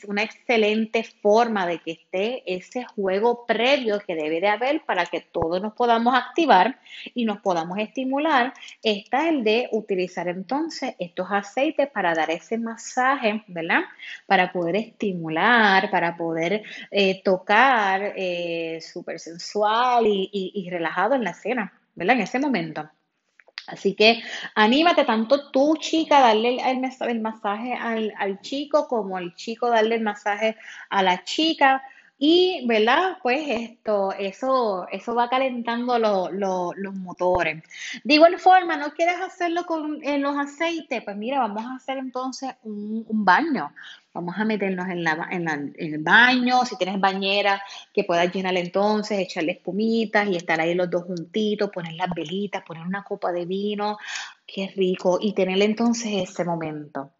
una, 0.07 0.21
excelente 0.21 1.03
forma 1.03 1.65
de 1.65 1.79
que 1.79 1.91
esté 1.93 2.43
ese 2.45 2.85
juego 2.85 3.45
previo 3.47 3.99
que 4.05 4.15
debe 4.15 4.39
de 4.39 4.47
haber 4.47 4.85
para 4.85 5.07
que 5.07 5.21
todos 5.21 5.59
nos 5.59 5.73
podamos 5.73 6.13
activar 6.15 6.79
y 7.15 7.25
nos 7.25 7.39
podamos 7.41 7.79
estimular, 7.79 8.53
está 8.83 9.27
el 9.27 9.43
de 9.43 9.69
utilizar 9.71 10.27
entonces 10.27 10.93
estos 10.99 11.27
aceites 11.31 11.89
para 11.89 12.13
dar 12.13 12.29
ese 12.29 12.59
masaje, 12.59 13.43
¿verdad? 13.47 13.81
Para 14.27 14.51
poder 14.51 14.75
estimular, 14.75 15.89
para 15.89 16.15
poder 16.15 16.61
eh, 16.91 17.23
tocar 17.23 18.13
eh, 18.15 18.79
súper 18.81 19.19
sensual 19.19 20.05
y, 20.05 20.29
y 20.31 20.69
relajado 20.69 21.15
en 21.15 21.23
la 21.23 21.31
escena, 21.31 21.73
¿verdad? 21.95 22.17
En 22.17 22.21
ese 22.21 22.39
momento. 22.39 22.87
Así 23.71 23.93
que 23.95 24.21
anímate 24.55 25.05
tanto 25.05 25.51
tú, 25.51 25.77
chica, 25.77 26.19
darle 26.19 26.57
el, 26.57 27.19
masaje 27.21 27.73
al, 27.73 28.13
al, 28.17 28.39
chico 28.41 28.87
como 28.87 29.17
el 29.19 29.35
chico 29.35 29.69
darle 29.69 29.95
el 29.95 30.01
masaje 30.01 30.57
a 30.89 31.03
la 31.03 31.23
chica. 31.23 31.83
Y, 32.21 32.65
¿verdad? 32.67 33.17
Pues 33.23 33.47
esto, 33.47 34.11
eso, 34.11 34.85
eso 34.91 35.15
va 35.15 35.29
calentando 35.29 35.97
los 35.97 36.95
motores. 36.95 37.63
De 38.03 38.15
igual 38.15 38.37
forma, 38.37 38.75
¿no 38.75 38.91
quieres 38.91 39.15
hacerlo 39.21 39.65
con 39.65 40.03
en 40.03 40.21
los 40.21 40.37
aceites? 40.37 41.01
Pues 41.01 41.15
mira, 41.15 41.39
vamos 41.39 41.63
a 41.63 41.75
hacer 41.75 41.97
entonces 41.97 42.51
un, 42.63 43.05
baño. 43.09 43.71
Vamos 44.13 44.35
a 44.37 44.43
meternos 44.43 44.89
en, 44.89 45.01
la, 45.05 45.29
en, 45.31 45.73
el 45.77 45.99
baño, 45.99 46.65
si 46.65 46.75
tienes 46.75 46.99
bañera, 46.99 47.63
que 47.93 48.03
puedas 48.03 48.33
llenar 48.33 48.57
entonces, 48.57 49.17
echarle 49.17 49.53
espumitas 49.53 50.27
y 50.27 50.35
estar 50.35 50.59
ahí 50.59 50.73
los 50.73 50.89
dos 50.89 51.05
juntitos, 51.05 51.69
poner 51.69 51.93
las 51.93 52.09
velitas, 52.13 52.63
poner 52.63 52.85
una 52.85 53.05
copa 53.05 53.31
de 53.31 53.45
vino, 53.45 53.97
qué 54.45 54.73
rico, 54.75 55.19
y 55.21 55.31
tener 55.31 55.61
entonces 55.61 56.29
ese 56.29 56.43
momento. 56.43 57.11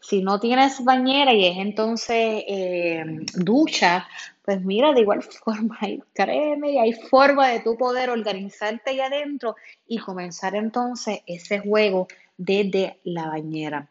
Si 0.00 0.22
no 0.22 0.40
tienes 0.40 0.82
bañera 0.82 1.34
y 1.34 1.44
es 1.44 1.58
entonces 1.58 2.44
eh, 2.46 3.04
ducha, 3.34 4.08
pues 4.48 4.64
mira, 4.64 4.94
de 4.94 5.02
igual 5.02 5.22
forma, 5.44 5.76
hay, 5.78 6.02
créeme, 6.14 6.80
hay 6.80 6.94
forma 6.94 7.48
de 7.48 7.60
tú 7.60 7.76
poder 7.76 8.08
organizarte 8.08 8.92
ahí 8.92 9.00
adentro 9.00 9.56
y 9.86 9.98
comenzar 9.98 10.54
entonces 10.54 11.20
ese 11.26 11.58
juego 11.58 12.08
desde 12.38 12.98
la 13.04 13.26
bañera. 13.26 13.90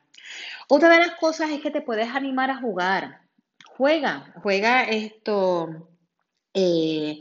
Otra 0.68 0.90
de 0.90 0.98
las 0.98 1.16
cosas 1.18 1.52
es 1.52 1.62
que 1.62 1.70
te 1.70 1.82
puedes 1.82 2.10
animar 2.10 2.50
a 2.50 2.60
jugar. 2.60 3.22
Juega, 3.78 4.34
juega 4.42 4.82
esto, 4.86 5.90
eh, 6.56 7.20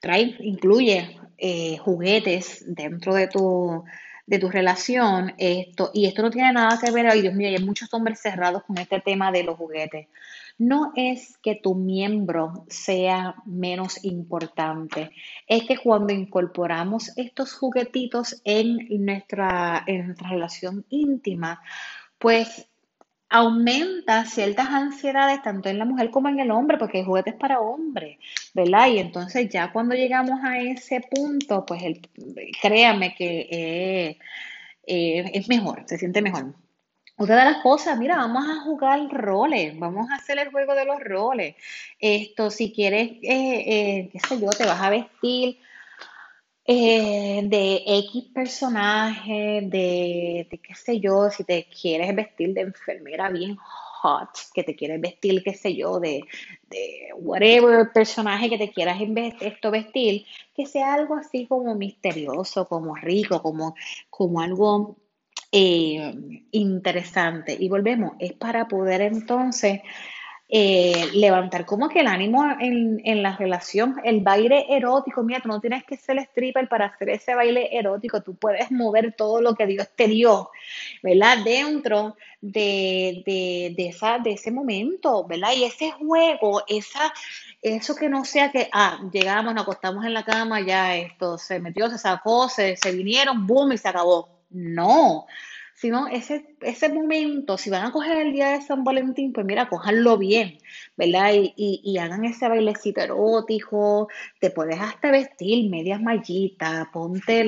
trae, 0.00 0.34
incluye 0.40 1.20
eh, 1.36 1.76
juguetes 1.76 2.74
dentro 2.74 3.12
de 3.12 3.26
tu, 3.26 3.84
de 4.24 4.38
tu 4.38 4.48
relación, 4.48 5.34
esto, 5.36 5.90
y 5.92 6.06
esto 6.06 6.22
no 6.22 6.30
tiene 6.30 6.54
nada 6.54 6.80
que 6.82 6.90
ver, 6.90 7.06
ay 7.06 7.20
Dios 7.20 7.34
mío, 7.34 7.50
hay 7.50 7.62
muchos 7.62 7.92
hombres 7.92 8.18
cerrados 8.18 8.62
con 8.64 8.78
este 8.78 8.98
tema 9.02 9.30
de 9.30 9.42
los 9.42 9.58
juguetes. 9.58 10.08
No 10.58 10.92
es 10.96 11.38
que 11.38 11.54
tu 11.54 11.76
miembro 11.76 12.64
sea 12.68 13.36
menos 13.46 14.04
importante, 14.04 15.12
es 15.46 15.64
que 15.64 15.78
cuando 15.78 16.12
incorporamos 16.12 17.16
estos 17.16 17.54
juguetitos 17.54 18.40
en 18.44 18.88
nuestra, 19.04 19.84
en 19.86 20.06
nuestra 20.06 20.30
relación 20.30 20.84
íntima, 20.90 21.62
pues 22.18 22.68
aumenta 23.30 24.24
ciertas 24.24 24.68
ansiedades 24.68 25.42
tanto 25.42 25.68
en 25.68 25.78
la 25.78 25.84
mujer 25.84 26.10
como 26.10 26.28
en 26.28 26.40
el 26.40 26.50
hombre, 26.50 26.78
porque 26.78 27.04
juguetes 27.04 27.34
para 27.34 27.60
hombres, 27.60 28.18
¿verdad? 28.54 28.88
Y 28.88 28.98
entonces 28.98 29.48
ya 29.50 29.72
cuando 29.72 29.94
llegamos 29.94 30.40
a 30.42 30.58
ese 30.58 31.00
punto, 31.02 31.64
pues 31.66 31.82
créame 32.62 33.14
que 33.14 33.48
eh, 33.50 34.18
eh, 34.86 35.30
es 35.34 35.48
mejor, 35.48 35.84
se 35.86 35.98
siente 35.98 36.22
mejor. 36.22 36.54
Otra 37.20 37.36
de 37.36 37.50
las 37.52 37.62
cosas, 37.62 37.98
mira, 37.98 38.16
vamos 38.16 38.44
a 38.48 38.62
jugar 38.62 39.00
roles, 39.10 39.76
vamos 39.76 40.08
a 40.08 40.14
hacer 40.14 40.38
el 40.38 40.52
juego 40.52 40.76
de 40.76 40.84
los 40.84 41.00
roles. 41.00 41.56
Esto, 41.98 42.48
si 42.48 42.72
quieres, 42.72 43.10
eh, 43.22 44.08
qué 44.12 44.20
sé 44.20 44.40
yo, 44.40 44.50
te 44.50 44.64
vas 44.64 44.80
a 44.80 44.90
vestir 44.90 45.58
eh, 46.64 47.40
de 47.44 47.82
X 47.86 48.26
personaje, 48.32 49.62
de, 49.64 50.46
qué 50.62 50.74
sé 50.76 51.00
yo, 51.00 51.28
si 51.28 51.42
te 51.42 51.66
quieres 51.68 52.14
vestir 52.14 52.54
de 52.54 52.60
enfermera 52.60 53.30
bien 53.30 53.56
hot, 53.56 54.30
que 54.54 54.62
te 54.62 54.76
quieres 54.76 55.00
vestir, 55.00 55.42
qué 55.42 55.54
sé 55.54 55.74
yo, 55.74 55.98
de, 55.98 56.22
de 56.70 57.08
whatever 57.16 57.90
personaje 57.92 58.48
que 58.48 58.58
te 58.58 58.70
quieras 58.70 58.98
esto 59.40 59.70
vestir, 59.72 60.24
que 60.54 60.66
sea 60.66 60.94
algo 60.94 61.16
así 61.16 61.46
como 61.46 61.74
misterioso, 61.74 62.68
como 62.68 62.94
rico, 62.94 63.42
como, 63.42 63.74
como 64.08 64.40
algo 64.40 64.98
eh, 65.52 66.14
interesante. 66.50 67.56
Y 67.58 67.68
volvemos, 67.68 68.12
es 68.18 68.32
para 68.32 68.68
poder 68.68 69.00
entonces 69.00 69.80
eh, 70.50 71.10
levantar 71.12 71.66
como 71.66 71.90
que 71.90 72.00
el 72.00 72.06
ánimo 72.06 72.42
en, 72.58 73.02
en, 73.04 73.22
la 73.22 73.36
relación, 73.36 73.96
el 74.02 74.22
baile 74.22 74.64
erótico, 74.70 75.22
mira, 75.22 75.40
tú 75.40 75.48
no 75.48 75.60
tienes 75.60 75.84
que 75.84 75.98
ser 75.98 76.18
stripper 76.20 76.68
para 76.68 76.86
hacer 76.86 77.10
ese 77.10 77.34
baile 77.34 77.68
erótico, 77.76 78.22
tú 78.22 78.34
puedes 78.34 78.70
mover 78.70 79.12
todo 79.14 79.42
lo 79.42 79.54
que 79.54 79.66
Dios 79.66 79.88
te 79.94 80.08
dio, 80.08 80.50
¿verdad? 81.02 81.44
Dentro 81.44 82.16
de, 82.40 83.22
de, 83.26 83.74
de, 83.76 83.88
esa, 83.88 84.18
de 84.20 84.32
ese 84.32 84.50
momento, 84.50 85.26
¿verdad? 85.26 85.50
Y 85.54 85.64
ese 85.64 85.90
juego, 85.90 86.62
esa, 86.66 87.12
eso 87.60 87.94
que 87.94 88.08
no 88.08 88.24
sea 88.24 88.50
que, 88.50 88.70
ah, 88.72 89.00
llegamos, 89.12 89.52
nos 89.52 89.64
acostamos 89.64 90.06
en 90.06 90.14
la 90.14 90.24
cama, 90.24 90.62
ya 90.62 90.96
esto 90.96 91.36
se 91.36 91.60
metió, 91.60 91.90
se 91.90 91.98
sacó, 91.98 92.48
se, 92.48 92.74
se 92.78 92.92
vinieron, 92.92 93.46
boom, 93.46 93.72
y 93.72 93.78
se 93.78 93.88
acabó. 93.88 94.37
No, 94.50 95.26
sino 95.78 96.08
ese, 96.08 96.56
ese 96.60 96.88
momento, 96.88 97.56
si 97.56 97.70
van 97.70 97.86
a 97.86 97.92
coger 97.92 98.16
el 98.18 98.32
día 98.32 98.50
de 98.50 98.62
San 98.62 98.82
Valentín, 98.82 99.32
pues 99.32 99.46
mira, 99.46 99.68
cojanlo 99.68 100.18
bien, 100.18 100.58
¿verdad? 100.96 101.32
Y, 101.34 101.54
y, 101.56 101.98
hagan 101.98 102.24
ese 102.24 102.48
bailecito 102.48 103.00
erótico, 103.00 104.08
te 104.40 104.50
puedes 104.50 104.80
hasta 104.80 105.12
vestir 105.12 105.70
medias 105.70 106.02
mallitas, 106.02 106.88
ponte 106.92 107.46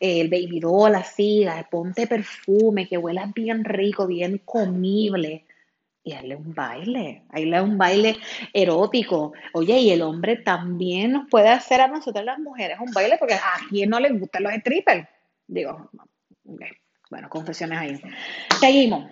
el 0.00 0.28
baby 0.28 0.58
doll 0.58 0.96
así, 0.96 1.46
ponte 1.70 2.08
perfume, 2.08 2.88
que 2.88 2.98
huelas 2.98 3.32
bien 3.32 3.64
rico, 3.64 4.08
bien 4.08 4.38
comible. 4.44 5.44
Y 6.02 6.14
hazle 6.14 6.34
un 6.34 6.54
baile, 6.54 7.22
hazle 7.28 7.62
un 7.62 7.78
baile 7.78 8.16
erótico. 8.52 9.34
Oye, 9.52 9.78
y 9.78 9.90
el 9.90 10.02
hombre 10.02 10.36
también 10.36 11.12
nos 11.12 11.28
puede 11.30 11.48
hacer 11.50 11.80
a 11.80 11.86
nosotras 11.86 12.24
las 12.24 12.40
mujeres 12.40 12.78
un 12.80 12.92
baile, 12.92 13.18
porque 13.18 13.34
a 13.34 13.58
quien 13.68 13.90
no 13.90 14.00
les 14.00 14.18
gustan 14.18 14.42
los 14.42 14.52
strippers. 14.54 15.06
Digo, 15.46 15.90
Bueno, 17.10 17.28
confesiones 17.28 17.78
ahí. 17.78 18.00
Seguimos. 18.60 19.10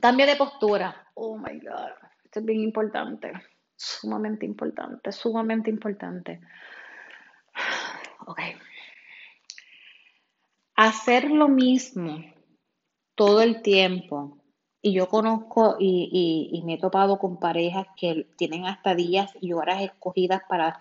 Cambio 0.00 0.26
de 0.26 0.36
postura. 0.36 1.06
Oh 1.14 1.36
my 1.36 1.58
God. 1.60 1.90
Esto 2.24 2.40
es 2.40 2.44
bien 2.44 2.60
importante. 2.60 3.32
Sumamente 3.76 4.46
importante. 4.46 5.12
Sumamente 5.12 5.70
importante. 5.70 6.40
Ok. 8.26 8.40
Hacer 10.76 11.30
lo 11.30 11.48
mismo 11.48 12.24
todo 13.14 13.42
el 13.42 13.62
tiempo. 13.62 14.38
Y 14.82 14.94
yo 14.94 15.08
conozco 15.08 15.76
y, 15.78 16.50
y, 16.52 16.62
me 16.62 16.74
he 16.74 16.78
topado 16.78 17.18
con 17.18 17.38
parejas 17.38 17.86
que 17.96 18.28
tienen 18.36 18.64
hasta 18.64 18.94
días 18.94 19.30
y 19.38 19.52
horas 19.52 19.82
escogidas 19.82 20.42
para, 20.48 20.78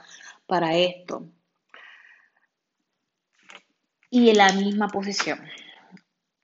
para 0.47 0.73
esto. 0.75 1.27
Y 4.09 4.29
en 4.29 4.37
la 4.37 4.53
misma 4.53 4.87
posición. 4.87 5.39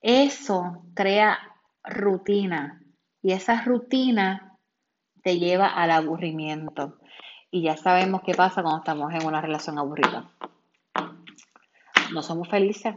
Eso 0.07 0.83
crea 0.93 1.39
rutina 1.83 2.79
y 3.23 3.31
esa 3.31 3.63
rutina 3.63 4.55
te 5.23 5.39
lleva 5.39 5.65
al 5.65 5.89
aburrimiento. 5.89 6.99
Y 7.49 7.63
ya 7.63 7.75
sabemos 7.75 8.21
qué 8.23 8.35
pasa 8.35 8.61
cuando 8.61 8.81
estamos 8.81 9.11
en 9.15 9.25
una 9.25 9.41
relación 9.41 9.79
aburrida. 9.79 10.29
No 12.13 12.21
somos 12.21 12.47
felices. 12.49 12.93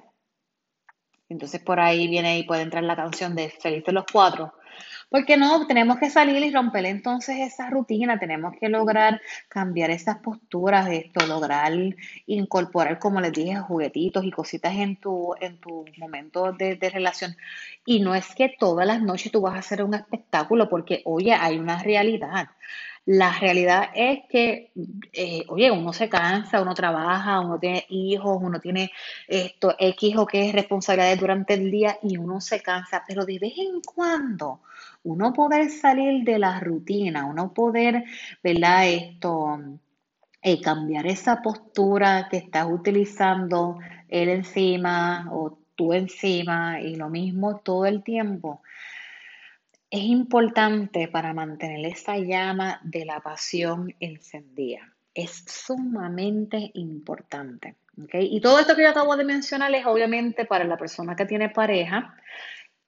Entonces 1.30 1.62
por 1.62 1.80
ahí 1.80 2.08
viene 2.08 2.40
y 2.40 2.42
puede 2.42 2.60
entrar 2.60 2.84
la 2.84 2.94
canción 2.94 3.34
de 3.34 3.48
Felices 3.48 3.94
los 3.94 4.04
Cuatro, 4.12 4.52
porque 5.10 5.36
no, 5.36 5.66
tenemos 5.66 5.98
que 5.98 6.10
salir 6.10 6.42
y 6.44 6.50
romper 6.52 6.84
entonces 6.86 7.36
esa 7.38 7.70
rutina, 7.70 8.18
tenemos 8.18 8.54
que 8.60 8.68
lograr 8.68 9.20
cambiar 9.48 9.90
esas 9.90 10.18
posturas, 10.18 10.88
esto, 10.90 11.26
lograr 11.26 11.72
incorporar, 12.26 12.98
como 12.98 13.20
les 13.20 13.32
dije, 13.32 13.56
juguetitos 13.56 14.24
y 14.24 14.30
cositas 14.30 14.74
en 14.74 14.96
tu, 14.96 15.34
en 15.40 15.58
tu 15.58 15.86
momento 15.96 16.52
de, 16.52 16.76
de 16.76 16.90
relación. 16.90 17.36
Y 17.86 18.00
no 18.00 18.14
es 18.14 18.34
que 18.34 18.54
todas 18.58 18.86
las 18.86 19.02
noches 19.02 19.32
tú 19.32 19.40
vas 19.40 19.54
a 19.54 19.60
hacer 19.60 19.82
un 19.82 19.94
espectáculo, 19.94 20.68
porque, 20.68 21.02
oye, 21.04 21.32
hay 21.32 21.58
una 21.58 21.82
realidad. 21.82 22.48
La 23.06 23.32
realidad 23.32 23.88
es 23.94 24.20
que, 24.28 24.70
eh, 25.14 25.42
oye, 25.48 25.70
uno 25.70 25.94
se 25.94 26.10
cansa, 26.10 26.60
uno 26.60 26.74
trabaja, 26.74 27.40
uno 27.40 27.58
tiene 27.58 27.86
hijos, 27.88 28.36
uno 28.42 28.60
tiene 28.60 28.92
esto, 29.26 29.74
X 29.78 30.16
o 30.18 30.26
es 30.30 30.52
responsabilidades 30.52 31.18
durante 31.18 31.54
el 31.54 31.70
día 31.70 31.98
y 32.02 32.18
uno 32.18 32.42
se 32.42 32.60
cansa, 32.60 33.02
pero 33.08 33.24
de 33.24 33.38
vez 33.38 33.54
en 33.56 33.80
cuando 33.80 34.60
uno 35.02 35.32
poder 35.32 35.70
salir 35.70 36.24
de 36.24 36.38
la 36.38 36.60
rutina, 36.60 37.26
uno 37.26 37.52
poder, 37.52 38.04
¿verdad? 38.42 38.88
Esto, 38.88 39.58
eh, 40.42 40.60
cambiar 40.60 41.06
esa 41.06 41.42
postura 41.42 42.28
que 42.30 42.38
estás 42.38 42.66
utilizando 42.70 43.78
él 44.08 44.28
encima 44.28 45.28
o 45.32 45.58
tú 45.74 45.92
encima 45.92 46.80
y 46.80 46.96
lo 46.96 47.08
mismo 47.08 47.58
todo 47.58 47.86
el 47.86 48.02
tiempo, 48.02 48.62
es 49.90 50.02
importante 50.02 51.08
para 51.08 51.32
mantener 51.32 51.86
esa 51.86 52.18
llama 52.18 52.80
de 52.82 53.04
la 53.04 53.20
pasión 53.20 53.94
encendida. 54.00 54.92
Es 55.14 55.44
sumamente 55.46 56.70
importante. 56.74 57.76
Y 58.12 58.40
todo 58.40 58.60
esto 58.60 58.76
que 58.76 58.82
yo 58.82 58.90
acabo 58.90 59.16
de 59.16 59.24
mencionar 59.24 59.74
es 59.74 59.84
obviamente 59.86 60.44
para 60.44 60.64
la 60.64 60.76
persona 60.76 61.16
que 61.16 61.26
tiene 61.26 61.48
pareja, 61.48 62.14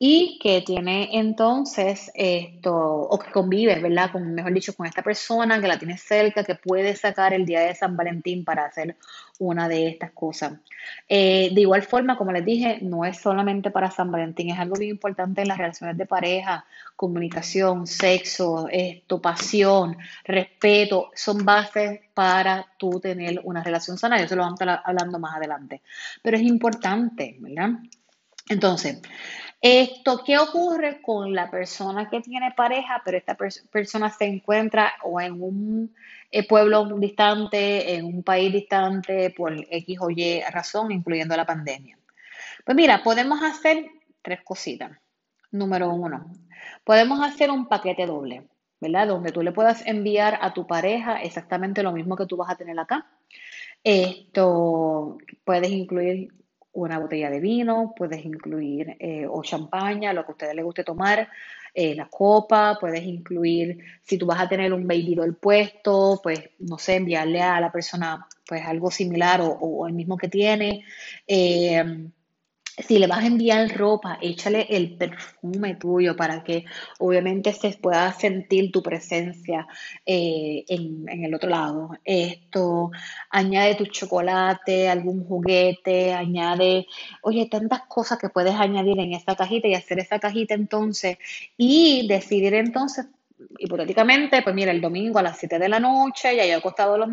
y 0.03 0.39
que 0.39 0.63
tiene 0.63 1.11
entonces 1.13 2.11
esto, 2.15 2.75
o 2.75 3.19
que 3.19 3.31
convive, 3.31 3.79
¿verdad? 3.81 4.11
Con, 4.11 4.33
mejor 4.33 4.55
dicho, 4.55 4.75
con 4.75 4.87
esta 4.87 5.03
persona 5.03 5.61
que 5.61 5.69
la 5.69 5.79
tiene 5.79 5.99
cerca, 5.99 6.43
que 6.43 6.55
puede 6.55 6.97
sacar 6.97 7.35
el 7.35 7.45
día 7.45 7.61
de 7.61 7.75
San 7.75 7.99
Valentín 7.99 8.43
para 8.43 8.65
hacer 8.65 8.97
una 9.39 9.69
de 9.69 9.89
estas 9.89 10.13
cosas. 10.13 10.55
Eh, 11.07 11.51
de 11.53 11.61
igual 11.61 11.83
forma, 11.83 12.17
como 12.17 12.33
les 12.33 12.47
dije, 12.47 12.79
no 12.81 13.05
es 13.05 13.19
solamente 13.19 13.71
para 13.71 13.91
San 13.91 14.11
Valentín, 14.11 14.49
es 14.49 14.59
algo 14.59 14.77
bien 14.77 14.93
importante 14.93 15.43
en 15.43 15.49
las 15.49 15.59
relaciones 15.59 15.99
de 15.99 16.07
pareja, 16.07 16.65
comunicación, 16.97 17.87
sexo, 17.87 18.69
esto, 18.73 19.21
pasión, 19.21 19.99
respeto, 20.25 21.11
son 21.15 21.45
bases 21.45 22.01
para 22.15 22.67
tú 22.79 23.01
tener 23.01 23.43
una 23.45 23.63
relación 23.63 23.99
sana. 23.99 24.19
Yo 24.19 24.27
se 24.27 24.35
lo 24.35 24.45
vamos 24.45 24.59
a 24.63 24.65
estar 24.65 24.83
hablando 24.83 25.19
más 25.19 25.37
adelante. 25.37 25.83
Pero 26.23 26.39
es 26.39 26.43
importante, 26.43 27.37
¿verdad? 27.39 27.81
Entonces, 28.49 29.01
esto, 29.61 30.23
¿qué 30.25 30.39
ocurre 30.39 31.03
con 31.03 31.35
la 31.35 31.51
persona 31.51 32.09
que 32.09 32.21
tiene 32.21 32.53
pareja, 32.53 33.03
pero 33.05 33.19
esta 33.19 33.37
persona 33.71 34.09
se 34.11 34.25
encuentra 34.25 34.95
o 35.03 35.21
en 35.21 35.43
un 35.43 35.95
eh, 36.31 36.47
pueblo 36.47 36.87
distante, 36.99 37.95
en 37.95 38.07
un 38.07 38.23
país 38.23 38.51
distante, 38.53 39.35
por 39.37 39.53
X 39.55 39.99
o 40.01 40.11
Y 40.11 40.41
razón, 40.51 40.93
incluyendo 40.93 41.37
la 41.37 41.45
pandemia? 41.45 41.99
Pues 42.65 42.75
mira, 42.75 43.03
podemos 43.03 43.43
hacer 43.43 43.87
tres 44.23 44.41
cositas. 44.43 44.93
Número 45.51 45.91
uno, 45.91 46.33
podemos 46.85 47.21
hacer 47.21 47.51
un 47.51 47.67
paquete 47.67 48.07
doble, 48.07 48.49
¿verdad? 48.81 49.09
Donde 49.09 49.33
tú 49.33 49.43
le 49.43 49.53
puedas 49.53 49.87
enviar 49.87 50.39
a 50.41 50.55
tu 50.55 50.67
pareja 50.67 51.21
exactamente 51.23 51.83
lo 51.83 51.93
mismo 51.93 52.17
que 52.17 52.27
tú 52.27 52.37
vas 52.37 52.51
a 52.51 52.57
tener 52.57 52.79
acá. 52.79 53.11
Esto 53.83 55.19
puedes 55.45 55.71
incluir 55.71 56.33
una 56.73 56.99
botella 56.99 57.31
de 57.31 57.41
vino, 57.41 57.95
puedes 57.97 58.25
incluir 58.25 58.97
eh, 58.99 59.27
o 59.29 59.43
champaña, 59.43 60.13
lo 60.13 60.25
que 60.25 60.33
a 60.33 60.33
ustedes 60.33 60.55
les 60.55 60.65
guste 60.65 60.85
tomar, 60.85 61.29
eh, 61.75 61.95
la 61.95 62.07
copa, 62.07 62.77
puedes 62.81 63.03
incluir, 63.03 63.79
si 64.03 64.19
tú 64.19 64.27
vas 64.27 64.41
a 64.41 64.49
tener 64.49 64.73
un 64.73 64.87
baby 64.87 65.15
doll 65.15 65.37
puesto, 65.37 66.21
pues 66.23 66.41
no 66.59 66.79
sé, 66.79 66.97
enviarle 66.97 67.41
a 67.43 67.61
la 67.61 67.71
persona 67.71 68.27
pues 68.47 68.65
algo 68.65 68.91
similar 68.91 69.41
o, 69.43 69.87
el 69.87 69.93
mismo 69.95 70.17
que 70.17 70.29
tiene. 70.29 70.85
Eh, 71.27 72.11
si 72.87 72.99
le 72.99 73.07
vas 73.07 73.23
a 73.23 73.27
enviar 73.27 73.77
ropa, 73.77 74.19
échale 74.21 74.67
el 74.71 74.97
perfume 74.97 75.75
tuyo 75.77 76.17
para 76.17 76.43
que 76.43 76.65
obviamente 76.99 77.53
se 77.53 77.71
pueda 77.79 78.13
sentir 78.13 78.71
tu 78.73 78.83
presencia 78.83 79.67
eh, 80.05 80.65
en, 80.69 81.09
el 81.09 81.35
otro 81.35 81.49
lado. 81.49 81.91
Esto, 82.05 82.91
añade 83.31 83.75
tu 83.75 83.87
chocolate, 83.87 84.89
algún 84.89 85.25
juguete, 85.25 86.13
añade, 86.13 86.87
oye, 87.23 87.47
tantas 87.51 87.83
cosas 87.83 88.19
que 88.19 88.29
puedes 88.29 88.55
añadir 88.55 88.99
en 88.99 89.15
esta 89.15 89.37
cajita 89.37 89.69
y 89.69 89.75
hacer 89.75 89.99
esa 89.99 90.19
cajita 90.19 90.55
entonces 90.55 91.19
y 91.57 92.07
decidir 92.09 92.55
entonces, 92.55 93.07
hipotéticamente, 93.59 94.43
pues 94.43 94.55
mira, 94.55 94.71
el 94.71 94.81
domingo 94.81 95.19
a 95.19 95.23
las 95.23 95.39
7 95.39 95.59
de 95.59 95.69
la 95.69 95.81
noche 95.81 96.37
ya 96.37 96.45
he 96.45 96.55
acostado 96.55 96.99
los 96.99 97.09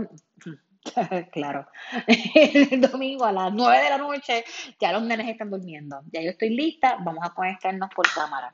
Claro. 1.32 1.68
El 2.08 2.82
domingo 2.82 3.26
a 3.26 3.32
las 3.32 3.54
9 3.54 3.84
de 3.84 3.90
la 3.90 3.98
noche 3.98 4.44
ya 4.80 4.92
los 4.92 5.04
nenes 5.04 5.28
están 5.30 5.50
durmiendo. 5.50 6.02
Ya 6.12 6.22
yo 6.22 6.32
estoy 6.32 6.50
lista, 6.50 6.98
vamos 7.04 7.24
a 7.24 7.34
conectarnos 7.34 7.90
por 7.96 8.06
cámara. 8.14 8.54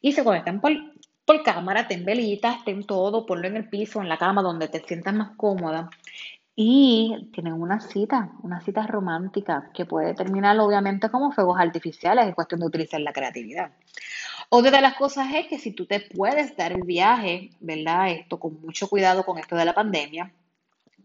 Y 0.00 0.12
se 0.12 0.24
conectan 0.24 0.60
por, 0.60 0.72
por 1.24 1.42
cámara, 1.42 1.88
ten 1.88 2.04
velitas, 2.04 2.64
ten 2.64 2.84
todo, 2.84 3.26
ponlo 3.26 3.48
en 3.48 3.56
el 3.56 3.68
piso, 3.68 4.00
en 4.00 4.08
la 4.08 4.18
cama, 4.18 4.42
donde 4.42 4.68
te 4.68 4.80
sientas 4.80 5.14
más 5.14 5.36
cómoda. 5.36 5.90
Y 6.60 7.30
tienen 7.32 7.52
una 7.52 7.80
cita, 7.80 8.32
una 8.42 8.60
cita 8.60 8.84
romántica 8.84 9.70
que 9.72 9.86
puede 9.86 10.14
terminar 10.14 10.58
obviamente 10.58 11.08
como 11.08 11.30
fuegos 11.30 11.60
artificiales, 11.60 12.26
es 12.26 12.34
cuestión 12.34 12.60
de 12.60 12.66
utilizar 12.66 13.00
la 13.00 13.12
creatividad. 13.12 13.70
Otra 14.50 14.70
de 14.70 14.80
las 14.80 14.94
cosas 14.94 15.28
es 15.34 15.46
que 15.46 15.58
si 15.58 15.72
tú 15.72 15.86
te 15.86 16.00
puedes 16.00 16.56
dar 16.56 16.72
el 16.72 16.82
viaje, 16.82 17.50
¿verdad? 17.60 18.10
Esto 18.10 18.40
con 18.40 18.60
mucho 18.60 18.88
cuidado 18.88 19.24
con 19.24 19.38
esto 19.38 19.54
de 19.54 19.66
la 19.66 19.74
pandemia, 19.74 20.32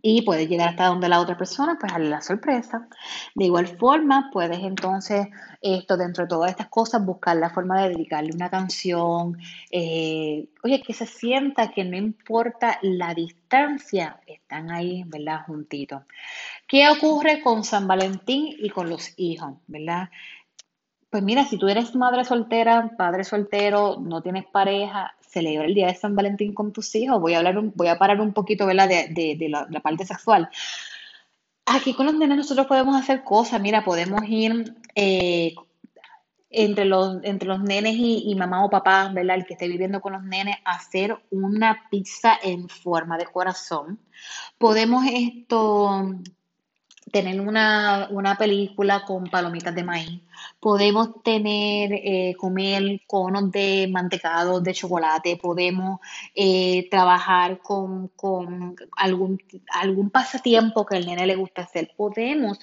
y 0.06 0.22
puedes 0.24 0.50
llegar 0.50 0.68
hasta 0.68 0.88
donde 0.88 1.08
la 1.08 1.22
otra 1.22 1.38
persona, 1.38 1.78
pues 1.80 1.94
darle 1.94 2.10
la 2.10 2.22
sorpresa. 2.22 2.90
De 3.36 3.46
igual 3.46 3.68
forma, 3.68 4.30
puedes 4.34 4.60
entonces, 4.60 5.28
esto 5.62 5.96
dentro 5.96 6.26
de 6.26 6.28
todas 6.28 6.52
estas 6.52 6.68
cosas, 6.68 7.06
buscar 7.06 7.38
la 7.38 7.50
forma 7.50 7.82
de 7.82 7.90
dedicarle 7.90 8.32
una 8.36 8.50
canción. 8.50 9.38
Eh, 9.72 10.50
oye, 10.62 10.82
que 10.82 10.94
se 10.94 11.06
sienta 11.06 11.72
que 11.72 11.86
no 11.86 11.96
importa 11.96 12.80
la 12.82 13.14
distancia, 13.14 14.20
están 14.28 14.72
ahí, 14.72 15.06
¿verdad? 15.08 15.46
Juntitos. 15.48 16.04
¿Qué 16.68 16.90
ocurre 16.90 17.42
con 17.42 17.64
San 17.64 17.88
Valentín 17.88 18.58
y 18.60 18.70
con 18.72 18.90
los 18.90 19.14
hijos, 19.16 19.54
¿verdad? 19.68 20.10
Pues 21.14 21.22
mira, 21.22 21.46
si 21.46 21.60
tú 21.60 21.68
eres 21.68 21.94
madre 21.94 22.26
soltera, 22.26 22.90
padre 22.98 23.24
soltero, 23.24 23.98
no 24.02 24.24
tienes 24.24 24.48
pareja, 24.48 25.14
celebra 25.22 25.68
el 25.68 25.76
día 25.76 25.86
de 25.86 25.94
San 25.94 26.16
Valentín 26.16 26.56
con 26.56 26.74
tus 26.74 26.96
hijos. 26.96 27.22
Voy 27.22 27.36
a 27.36 27.38
hablar, 27.38 27.62
voy 27.76 27.88
a 27.88 28.00
parar 28.00 28.20
un 28.20 28.34
poquito, 28.34 28.66
¿verdad? 28.66 28.90
De, 28.90 29.38
la, 29.48 29.80
parte 29.82 30.08
sexual. 30.08 30.50
Aquí 31.68 31.94
con 31.94 32.08
los 32.08 32.16
nenes 32.16 32.36
nosotros 32.36 32.66
podemos 32.66 33.00
hacer 33.00 33.24
cosas. 33.24 33.62
Mira, 33.62 33.86
podemos 33.86 34.24
ir 34.28 34.74
eh, 34.96 35.54
entre, 36.50 36.86
los, 36.86 37.24
entre 37.24 37.48
los 37.48 37.62
nenes 37.62 37.94
y, 37.96 38.34
mamá 38.34 38.66
o 38.66 38.72
papá, 38.72 39.12
¿verdad? 39.14 39.36
El 39.36 39.46
que 39.46 39.54
esté 39.54 39.68
viviendo 39.68 40.02
con 40.02 40.14
los 40.14 40.24
nenes, 40.24 40.56
hacer 40.66 41.16
una 41.30 41.90
pizza 41.92 42.40
en 42.42 42.70
forma 42.70 43.20
de 43.20 43.28
corazón. 43.28 44.00
Podemos 44.58 45.06
esto 45.06 46.10
tener 47.12 47.40
una, 47.40 48.36
película 48.40 49.04
con 49.06 49.26
palomitas 49.26 49.76
de 49.76 49.84
maíz. 49.84 50.22
Podemos 50.60 51.22
tener, 51.24 51.92
eh, 51.94 52.36
comer 52.38 53.02
conos 53.08 53.52
de 53.52 53.88
mantecado, 53.92 54.62
de 54.62 54.74
chocolate. 54.74 55.38
Podemos 55.38 56.00
eh, 56.36 56.88
trabajar 56.90 57.60
con, 57.60 58.12
algún, 58.98 59.42
algún 59.72 60.10
pasatiempo 60.10 60.86
que 60.86 60.98
al 60.98 61.06
nene 61.06 61.28
le 61.28 61.36
gusta 61.36 61.64
hacer. 61.64 61.92
Podemos 61.96 62.60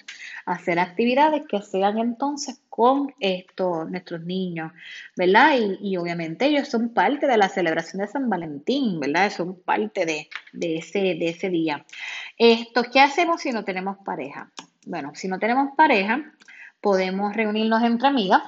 hacer 0.46 0.78
actividades 0.78 1.42
que 1.48 1.61
sean 1.62 1.98
entonces 1.98 2.61
con 2.70 3.12
esto, 3.20 3.85
nuestros 3.85 4.22
niños, 4.22 4.72
¿verdad? 5.14 5.52
Y, 5.80 5.96
obviamente 5.98 6.46
ellos 6.46 6.68
son 6.68 6.94
parte 6.94 7.26
de 7.26 7.37
la 7.37 7.48
celebración 7.48 8.00
de 8.00 8.09
San 8.09 8.30
Valentín, 8.30 8.98
¿verdad? 9.00 9.30
Son 9.30 9.61
parte 9.61 10.06
de, 10.06 10.28
de, 10.52 10.76
ese, 10.76 11.00
de 11.00 11.28
ese 11.28 11.50
día. 11.50 11.85
Esto, 12.38 12.85
¿qué 12.90 13.00
hacemos 13.00 13.42
si 13.42 13.52
no 13.52 13.64
tenemos 13.64 13.98
pareja? 14.02 14.50
Bueno, 14.87 15.12
si 15.14 15.28
no 15.28 15.38
tenemos 15.38 15.76
pareja, 15.76 16.33
podemos 16.80 17.34
reunirnos 17.34 17.82
entre 17.82 18.08
amigas 18.08 18.42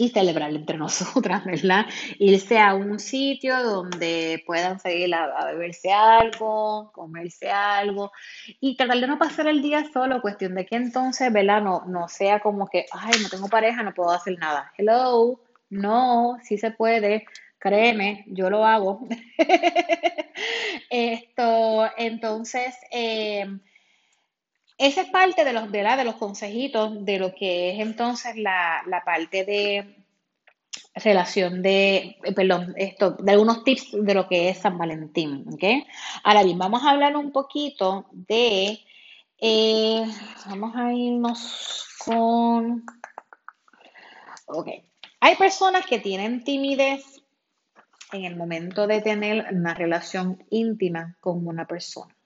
y 0.00 0.08
celebrar 0.08 0.50
entre 0.50 0.78
nosotras, 0.78 1.44
¿verdad? 1.44 1.84
Irse 2.18 2.58
a 2.58 2.74
un 2.74 2.98
sitio 2.98 3.62
donde 3.62 4.42
puedan 4.46 4.80
salir 4.80 5.14
a, 5.14 5.44
beberse 5.46 5.92
algo, 5.92 6.90
comerse 6.92 7.50
algo 7.50 8.10
y 8.60 8.76
tratar 8.76 8.98
de 8.98 9.06
no 9.06 9.18
pasar 9.18 9.46
el 9.46 9.60
día 9.60 9.84
solo, 9.92 10.22
cuestión 10.22 10.54
de 10.54 10.64
que 10.64 10.76
entonces, 10.76 11.30
¿verdad? 11.30 11.60
No, 11.62 11.84
no 11.86 12.08
sea 12.08 12.40
como 12.40 12.66
que, 12.66 12.86
ay, 12.92 13.12
no 13.22 13.28
tengo 13.28 13.48
pareja, 13.48 13.82
no 13.82 13.92
puedo 13.92 14.10
hacer 14.10 14.38
nada. 14.38 14.72
Hello, 14.78 15.38
no, 15.68 16.38
sí 16.42 16.56
se 16.56 16.70
puede, 16.70 17.26
créeme, 17.58 18.24
yo 18.26 18.48
lo 18.48 18.64
hago. 18.64 19.06
Esto, 20.90 21.90
entonces, 21.98 22.74
eh, 22.90 23.46
esa 24.80 25.02
es 25.02 25.10
parte 25.10 25.44
de 25.44 25.52
los, 25.52 25.70
de, 25.70 25.82
la, 25.82 25.94
de 25.94 26.04
los 26.04 26.14
consejitos 26.14 27.04
de 27.04 27.18
lo 27.18 27.34
que 27.34 27.72
es 27.72 27.80
entonces 27.80 28.34
la, 28.36 28.82
parte 29.04 29.44
de 29.44 30.06
relación 30.94 31.60
de, 31.60 32.16
eh, 32.24 32.32
perdón, 32.34 32.72
esto, 32.76 33.10
de 33.10 33.32
algunos 33.32 33.62
tips 33.62 33.88
de 33.92 34.14
lo 34.14 34.26
que 34.26 34.48
es 34.48 34.58
San 34.58 34.78
Valentín, 34.78 35.44
¿ok? 35.52 35.86
Ahora 36.24 36.44
bien, 36.44 36.56
vamos 36.56 36.82
a 36.82 36.90
hablar 36.90 37.14
un 37.14 37.30
poquito 37.30 38.06
de, 38.10 38.80
eh, 39.36 40.06
vamos 40.46 40.74
a 40.74 40.94
irnos 40.94 41.86
con, 42.06 42.82
ok, 44.46 44.68
hay 45.20 45.36
personas 45.36 45.84
que 45.84 45.98
tienen 45.98 46.42
timidez 46.42 47.22
en 48.12 48.24
el 48.24 48.34
momento 48.34 48.86
de 48.86 49.02
tener 49.02 49.46
una 49.52 49.74
relación 49.74 50.42
íntima 50.48 51.18
con 51.20 51.46
una 51.46 51.66
persona. 51.66 52.16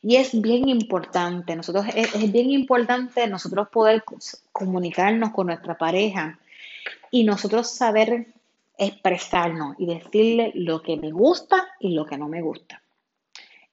Y 0.00 0.16
es 0.16 0.40
bien 0.40 0.68
importante, 0.68 1.54
nosotros, 1.54 1.86
es, 1.94 2.32
bien 2.32 2.50
importante 2.50 3.26
nosotros 3.28 3.68
poder 3.68 4.02
comunicarnos 4.50 5.30
con 5.30 5.46
nuestra 5.46 5.78
pareja 5.78 6.38
y 7.10 7.24
nosotros 7.24 7.70
saber 7.70 8.26
expresarnos 8.78 9.76
y 9.78 9.86
decirle 9.86 10.50
lo 10.54 10.82
que 10.82 10.96
me 10.96 11.12
gusta 11.12 11.68
y 11.78 11.94
lo 11.94 12.04
que 12.04 12.18
no 12.18 12.28
me 12.28 12.42
gusta. 12.42 12.82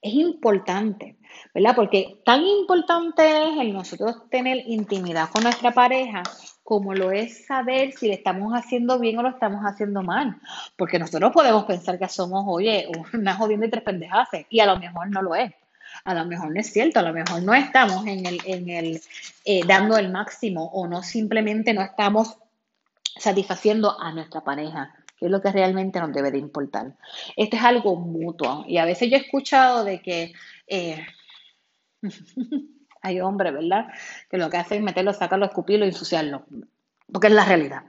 es 0.02 0.14
importante, 0.14 1.18
¿verdad? 1.54 1.76
Porque 1.76 2.22
tan 2.24 2.46
importante 2.46 3.24
es 3.24 3.60
el 3.60 3.74
nosotros 3.74 4.30
tener 4.30 4.64
intimidad 4.68 5.30
con 5.30 5.44
nuestra 5.44 5.72
pareja 5.72 6.24
como 6.70 6.94
lo 6.94 7.12
es 7.12 7.48
saber 7.48 7.94
si 7.94 8.08
le 8.08 8.14
estamos 8.14 8.54
haciendo 8.54 9.00
bien 9.00 9.18
o 9.18 9.24
lo 9.24 9.30
estamos 9.30 9.62
haciendo 9.64 10.04
mal. 10.04 10.40
Porque 10.78 11.00
nosotros 11.00 11.32
podemos 11.34 11.66
pensar 11.66 11.98
que 11.98 12.08
somos, 12.08 12.46
oye, 12.48 12.88
una 13.14 13.34
jodiendo 13.36 13.66
y 13.66 13.72
tres 13.72 13.84
pendejas, 13.84 14.30
y 14.52 14.60
a 14.60 14.68
lo 14.68 14.78
mejor 14.78 15.10
no 15.10 15.24
lo 15.24 15.34
es. 15.34 15.52
A 16.04 16.14
lo 16.14 16.26
mejor 16.26 16.52
no 16.54 16.60
es 16.60 16.72
cierto, 16.72 17.00
a 17.00 17.04
lo 17.04 17.14
mejor 17.14 17.44
no 17.44 17.54
estamos 17.54 18.06
en 18.08 18.26
el, 18.26 18.40
en 18.46 18.70
el 18.70 19.02
eh, 19.46 19.62
dando 19.68 19.98
el 19.98 20.12
máximo 20.12 20.66
o 20.66 20.88
no 20.88 21.04
simplemente 21.04 21.74
no 21.74 21.82
estamos 21.82 22.38
satisfaciendo 23.18 24.00
a 24.00 24.12
nuestra 24.12 24.42
pareja 24.42 24.96
que 25.20 25.26
es 25.26 25.32
lo 25.32 25.42
que 25.42 25.52
realmente 25.52 26.00
nos 26.00 26.14
debe 26.14 26.32
de 26.32 26.38
importar. 26.38 26.96
Esto 27.36 27.58
es 27.58 27.64
algo 27.64 27.98
mutuo 27.98 28.64
y 28.68 28.78
a 28.78 28.86
veces 28.86 29.10
yo 29.10 29.18
he 29.18 29.20
escuchado 29.20 29.84
de 29.84 30.02
que 30.02 30.34
eh, 30.66 31.06
hay 33.02 33.20
hombres, 33.20 33.54
¿verdad? 33.54 33.88
Que 34.30 34.38
lo 34.38 34.50
que 34.50 34.58
hacen 34.58 34.78
es 34.78 34.84
meterlo, 34.84 35.14
sacarlo, 35.14 35.46
escupirlo 35.46 35.86
y 35.86 35.90
ensuciarlo, 35.90 36.46
porque 37.12 37.28
es 37.28 37.34
la 37.34 37.44
realidad. 37.44 37.84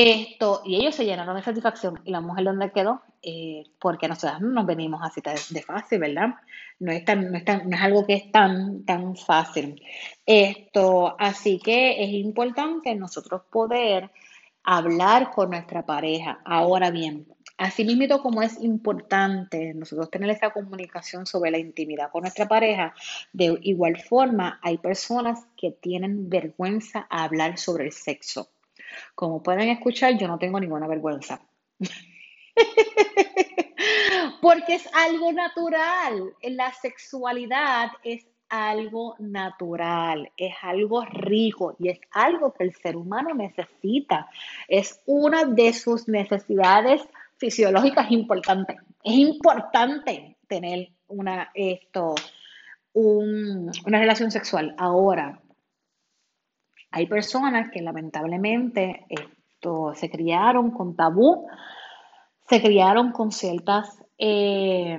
Esto, 0.00 0.62
y 0.64 0.76
ellos 0.76 0.94
se 0.94 1.04
llenaron 1.04 1.34
de 1.34 1.42
satisfacción. 1.42 2.00
¿Y 2.04 2.12
la 2.12 2.20
mujer 2.20 2.44
dónde 2.44 2.70
quedó? 2.70 3.02
Eh, 3.20 3.64
porque 3.80 4.06
nosotros 4.06 4.40
no 4.40 4.50
nos 4.50 4.64
venimos 4.64 5.00
así 5.02 5.20
de 5.52 5.60
fácil, 5.60 5.98
¿verdad? 5.98 6.36
No 6.78 6.92
es, 6.92 7.04
tan, 7.04 7.32
no, 7.32 7.36
es 7.36 7.44
es 7.44 7.80
algo 7.80 8.06
que 8.06 8.14
es 8.14 8.30
tan, 8.30 8.84
tan 8.84 9.16
fácil. 9.16 9.82
Esto, 10.24 11.16
así 11.18 11.58
que 11.58 12.04
es 12.04 12.10
importante 12.10 12.94
nosotros 12.94 13.42
poder 13.50 14.08
hablar 14.62 15.32
con 15.32 15.50
nuestra 15.50 15.84
pareja. 15.84 16.42
Ahora 16.44 16.92
bien, 16.92 17.26
así 17.56 17.84
mismo 17.84 18.22
como 18.22 18.42
es 18.42 18.62
importante 18.62 19.74
nosotros 19.74 20.12
tener 20.12 20.30
esa 20.30 20.50
comunicación 20.50 21.26
sobre 21.26 21.50
la 21.50 21.58
intimidad 21.58 22.12
con 22.12 22.22
nuestra 22.22 22.46
pareja, 22.46 22.94
de 23.32 23.58
igual 23.62 24.00
forma 24.00 24.60
hay 24.62 24.78
personas 24.78 25.44
que 25.56 25.72
tienen 25.72 26.30
vergüenza 26.30 27.08
a 27.10 27.24
hablar 27.24 27.58
sobre 27.58 27.86
el 27.86 27.92
sexo. 27.92 28.48
Como 29.14 29.42
pueden 29.42 29.68
escuchar, 29.68 30.16
yo 30.18 30.28
no 30.28 30.38
tengo 30.38 30.60
ninguna 30.60 30.86
vergüenza. 30.86 31.40
Porque 34.40 34.74
es 34.74 34.88
algo 34.94 35.32
natural. 35.32 36.34
La 36.42 36.72
sexualidad 36.72 37.90
es 38.02 38.26
algo 38.48 39.14
natural, 39.18 40.32
es 40.36 40.54
algo 40.62 41.04
rico 41.04 41.76
y 41.78 41.90
es 41.90 42.00
algo 42.12 42.54
que 42.54 42.64
el 42.64 42.74
ser 42.74 42.96
humano 42.96 43.34
necesita. 43.34 44.28
Es 44.68 45.00
una 45.06 45.44
de 45.44 45.72
sus 45.72 46.08
necesidades 46.08 47.02
fisiológicas 47.36 48.10
importantes. 48.10 48.76
Es 49.04 49.14
importante 49.14 50.36
tener 50.48 50.90
una, 51.08 51.50
esto, 51.54 52.14
una 52.92 53.98
relación 53.98 54.30
sexual. 54.30 54.74
Ahora, 54.78 55.40
hay 56.90 57.06
personas 57.06 57.70
que 57.70 57.82
lamentablemente 57.82 59.06
esto, 59.08 59.92
se 59.94 60.10
criaron 60.10 60.70
con 60.70 60.96
tabú, 60.96 61.46
se 62.48 62.62
criaron 62.62 63.12
con 63.12 63.32
ciertas 63.32 64.02
eh, 64.18 64.98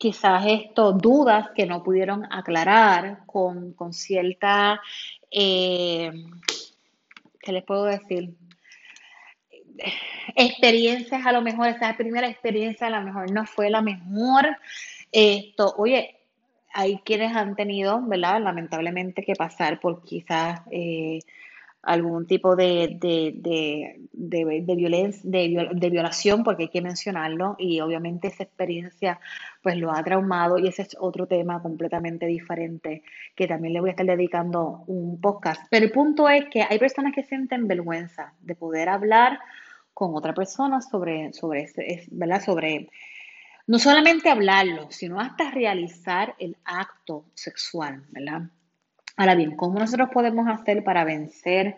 quizás 0.00 0.46
esto, 0.46 0.92
dudas 0.92 1.50
que 1.54 1.66
no 1.66 1.82
pudieron 1.82 2.26
aclarar 2.32 3.26
con, 3.26 3.74
cierta, 3.92 4.80
eh, 5.30 6.10
¿qué 7.38 7.52
les 7.52 7.62
puedo 7.64 7.84
decir? 7.84 8.34
Experiencias 10.34 11.26
a 11.26 11.32
lo 11.32 11.42
mejor, 11.42 11.68
esa 11.68 11.94
primera 11.98 12.28
experiencia 12.28 12.86
a 12.86 12.90
lo 12.90 13.02
mejor 13.02 13.30
no 13.30 13.44
fue 13.44 13.68
la 13.68 13.82
mejor. 13.82 14.56
Esto, 15.12 15.74
oye, 15.76 16.19
hay 16.72 16.98
quienes 16.98 17.34
han 17.34 17.56
tenido, 17.56 18.00
¿verdad? 18.02 18.40
Lamentablemente 18.40 19.22
que 19.22 19.34
pasar 19.34 19.80
por 19.80 20.02
quizás 20.04 20.60
eh, 20.70 21.20
algún 21.82 22.26
tipo 22.26 22.56
de, 22.56 22.98
de, 23.00 24.76
violencia, 24.76 25.22
de, 25.24 25.90
violación, 25.90 26.44
porque 26.44 26.64
hay 26.64 26.68
que 26.68 26.82
mencionarlo, 26.82 27.56
y 27.58 27.80
obviamente 27.80 28.28
esa 28.28 28.42
experiencia 28.42 29.18
pues 29.62 29.76
lo 29.76 29.90
ha 29.90 30.02
traumado 30.02 30.58
y 30.58 30.68
ese 30.68 30.82
es 30.82 30.96
otro 31.00 31.26
tema 31.26 31.62
completamente 31.62 32.26
diferente 32.26 33.02
que 33.34 33.46
también 33.46 33.74
le 33.74 33.80
voy 33.80 33.90
a 33.90 33.92
estar 33.92 34.06
dedicando 34.06 34.84
un 34.86 35.20
podcast. 35.20 35.62
Pero 35.70 35.86
el 35.86 35.92
punto 35.92 36.28
es 36.28 36.44
que 36.50 36.62
hay 36.68 36.78
personas 36.78 37.14
que 37.14 37.22
sienten 37.22 37.66
vergüenza 37.66 38.34
de 38.40 38.54
poder 38.54 38.88
hablar 38.88 39.38
con 39.94 40.14
otra 40.14 40.34
persona 40.34 40.80
sobre, 40.82 41.32
sobre, 41.32 41.68
¿verdad? 42.10 42.42
sobre 42.42 42.88
no 43.66 43.78
solamente 43.78 44.28
hablarlo, 44.28 44.90
sino 44.90 45.20
hasta 45.20 45.50
realizar 45.50 46.34
el 46.38 46.56
acto 46.64 47.26
sexual, 47.34 48.04
¿verdad? 48.10 48.42
Ahora 49.16 49.34
bien, 49.34 49.56
¿cómo 49.56 49.78
nosotros 49.78 50.08
podemos 50.12 50.48
hacer 50.48 50.82
para 50.82 51.04
vencer 51.04 51.76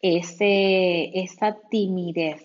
ese, 0.00 1.10
esa 1.20 1.56
timidez, 1.70 2.42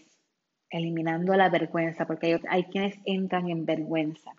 eliminando 0.69 1.33
la 1.35 1.49
vergüenza? 1.49 2.05
Porque 2.05 2.27
hay, 2.27 2.41
hay 2.49 2.63
quienes 2.65 2.95
entran 3.05 3.49
en 3.49 3.65
vergüenza. 3.65 4.31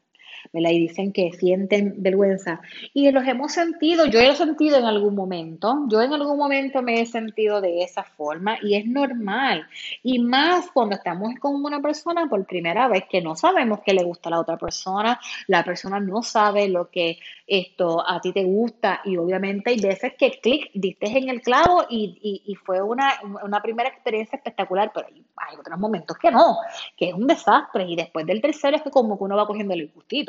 Y 0.53 0.81
dicen 0.81 1.13
que 1.13 1.33
sienten 1.33 1.95
vergüenza. 1.99 2.61
Y 2.95 3.11
los 3.11 3.27
hemos 3.27 3.53
sentido, 3.53 4.07
yo 4.07 4.21
he 4.21 4.35
sentido 4.35 4.79
en 4.79 4.85
algún 4.85 5.15
momento, 5.15 5.87
yo 5.89 6.03
en 6.03 6.13
algún 6.13 6.37
momento 6.37 6.83
me 6.83 7.01
he 7.01 7.07
sentido 7.07 7.61
de 7.61 7.83
esa 7.83 8.05
forma 8.05 8.59
y 8.63 8.75
es 8.75 8.87
normal. 8.87 9.67
Y 10.03 10.19
más 10.19 10.71
cuando 10.73 10.97
estamos 10.97 11.35
con 11.41 11.65
una 11.65 11.81
persona 11.81 12.29
por 12.29 12.45
primera 12.47 12.89
vez 12.89 13.05
que 13.11 13.21
no 13.21 13.37
sabemos 13.37 13.81
que 13.85 13.95
le 13.95 14.05
gusta 14.05 14.29
a 14.29 14.33
la 14.33 14.41
otra 14.41 14.57
persona, 14.57 15.21
la 15.47 15.65
persona 15.65 16.01
no 16.01 16.23
sabe 16.23 16.69
lo 16.69 16.91
que 16.91 17.19
esto 17.47 18.05
a 18.07 18.21
ti 18.21 18.33
te 18.33 18.45
gusta 18.45 19.01
y 19.05 19.17
obviamente 19.17 19.71
hay 19.71 19.81
veces 19.81 20.15
que 20.19 20.33
clic, 20.41 20.71
diste 20.75 21.07
en 21.07 21.29
el 21.29 21.41
clavo 21.43 21.85
y, 21.89 22.43
y, 22.45 22.55
fue 22.57 22.83
una, 22.83 23.21
una, 23.45 23.63
primera 23.63 23.89
experiencia 23.89 24.37
espectacular, 24.37 24.91
pero 24.93 25.07
hay, 25.09 25.57
otros 25.57 25.79
momentos 25.79 26.17
que 26.19 26.31
no, 26.31 26.59
que 26.97 27.11
es 27.11 27.15
un 27.15 27.27
desastre 27.27 27.85
y 27.85 27.95
después 27.95 28.27
del 28.27 28.41
tercero 28.41 28.77
es 28.77 28.83
que 28.83 28.91
como 28.91 29.17
que 29.17 29.25
uno 29.25 29.37
va 29.37 29.47
cogiendo 29.47 29.75
el 29.75 29.89
gustito. 29.95 30.26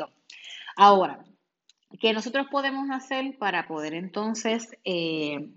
Ahora, 0.76 1.24
¿qué 2.00 2.12
nosotros 2.12 2.46
podemos 2.50 2.90
hacer 2.90 3.36
para 3.38 3.66
poder 3.66 3.94
entonces 3.94 4.76
eh, 4.84 5.50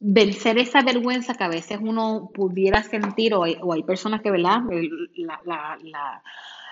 vencer 0.00 0.58
esa 0.58 0.82
vergüenza 0.82 1.34
que 1.34 1.44
a 1.44 1.48
veces 1.48 1.78
uno 1.80 2.30
pudiera 2.34 2.82
sentir 2.82 3.34
o 3.34 3.44
hay, 3.44 3.82
personas 3.84 4.22
que, 4.22 4.30
¿verdad? 4.30 4.60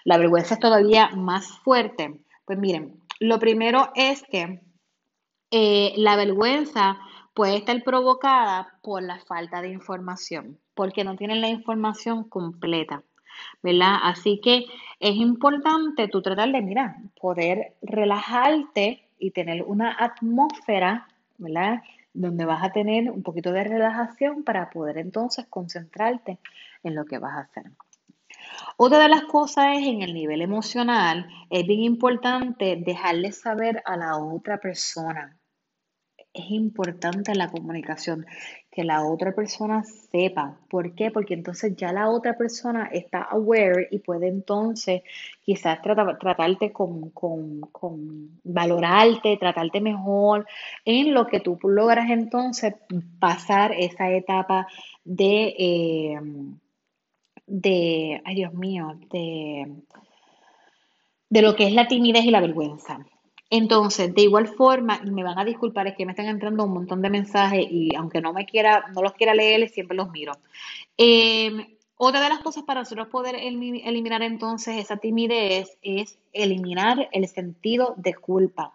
La, 0.05 0.19
vergüenza 0.19 0.55
es 0.55 0.61
todavía 0.61 1.11
más 1.11 1.59
fuerte. 1.61 2.21
Pues 2.45 2.59
miren, 2.59 3.01
lo 3.21 3.39
primero 3.39 3.91
es 3.95 4.23
que 4.23 4.61
eh, 5.51 5.95
la 5.97 6.17
vergüenza 6.17 6.99
puede 7.35 7.57
estar 7.57 7.83
provocada 7.83 8.79
por 8.83 9.03
la 9.03 9.19
falta 9.21 9.63
de 9.63 9.71
información, 9.71 10.59
porque 10.75 11.05
no 11.05 11.17
tienen 11.17 11.41
la 11.41 11.49
información 11.49 12.29
completa, 12.29 13.03
¿verdad? 13.63 13.97
Así 14.03 14.41
que 14.43 14.67
es 14.99 15.17
importante 15.17 16.09
tú 16.09 16.23
tratar 16.23 16.51
de, 16.53 16.63
mira, 16.63 16.97
poder 17.21 17.75
relajarte 17.83 19.09
y 19.19 19.31
tener 19.31 19.63
una 19.63 19.97
atmósfera, 19.99 21.07
¿verdad? 21.39 21.83
Donde 22.13 22.45
vas 22.45 22.65
a 22.65 22.73
tener 22.73 23.11
un 23.11 23.23
poquito 23.23 23.53
de 23.53 23.65
relajación 23.65 24.43
para 24.43 24.71
poder 24.71 24.99
entonces 24.99 25.47
concentrarte 25.49 26.39
en 26.83 26.95
lo 26.95 27.05
que 27.05 27.19
vas 27.19 27.35
a 27.35 27.41
hacer. 27.41 27.71
Otra 28.77 28.99
de 28.99 29.09
las 29.09 29.23
cosas 29.23 29.79
es 29.79 29.87
en 29.87 30.03
el 30.03 30.15
nivel 30.15 30.43
emocional, 30.43 31.29
es 31.51 31.67
bien 31.67 31.81
importante 31.81 32.77
dejarle 32.77 33.33
saber 33.33 33.83
a 33.85 33.97
la 33.97 34.17
otra 34.17 34.59
persona. 34.59 35.37
Es 36.33 36.51
importante 36.51 37.35
la 37.35 37.49
comunicación, 37.49 38.25
que 38.81 38.85
la 38.87 39.05
otra 39.05 39.35
persona 39.35 39.85
sepa. 39.85 40.57
¿Por 40.71 40.95
qué? 40.95 41.11
Porque 41.11 41.35
entonces 41.35 41.77
ya 41.77 41.93
la 41.93 42.09
otra 42.09 42.39
persona 42.39 42.89
está 42.91 43.21
aware 43.21 43.89
y 43.91 43.99
puede 43.99 44.29
entonces 44.29 45.03
quizás 45.45 45.83
tratarte 45.83 46.73
con, 46.73 47.13
valorarte, 48.43 49.37
tratarte 49.37 49.83
mejor, 49.83 50.47
en 50.87 51.13
lo 51.13 51.27
que 51.27 51.41
tú 51.41 51.59
logras 51.63 52.09
entonces 52.09 52.75
pasar 53.19 53.73
esa 53.73 54.11
etapa 54.11 54.67
de... 55.05 55.55
Eh, 55.59 56.21
de, 57.53 58.23
ay 58.25 58.35
Dios 58.37 58.55
mío, 58.55 58.97
de, 59.11 59.67
de 61.29 61.43
lo 61.43 61.57
que 61.57 61.67
es 61.67 61.73
la 61.75 61.89
timidez 61.89 62.25
y 62.25 62.31
la 62.31 62.41
vergüenza. 62.41 63.05
Entonces, 63.51 64.15
de 64.15 64.23
igual 64.23 64.47
forma, 64.47 65.01
me 65.05 65.25
van 65.25 65.39
a 65.39 65.45
disculpar, 65.45 65.89
es 65.89 65.97
que 65.97 66.07
me 66.07 66.13
están 66.13 66.27
entrando 66.27 66.65
un 66.65 66.73
montón 66.73 67.03
de 67.03 67.11
mensajes 67.11 67.67
y 67.69 67.95
aunque 67.97 68.21
no 68.21 68.33
me 68.33 68.47
quiera, 68.47 68.85
no 68.95 69.03
los 69.03 69.13
quiera 69.15 69.35
leer, 69.35 69.69
siempre 69.69 69.97
los 69.97 70.11
miro. 70.11 70.33
Em, 70.97 71.67
otra 71.97 72.21
de 72.21 72.29
las 72.29 72.39
cosas 72.39 72.63
para 72.63 72.81
nosotros 72.81 73.09
poder 73.09 73.35
eliminar 73.35 74.23
entonces 74.23 74.77
esa 74.77 74.97
timidez 74.99 75.77
es 75.83 76.19
eliminar 76.33 77.09
el 77.13 77.27
sentido 77.27 77.95
de 77.97 78.15
culpa. 78.15 78.73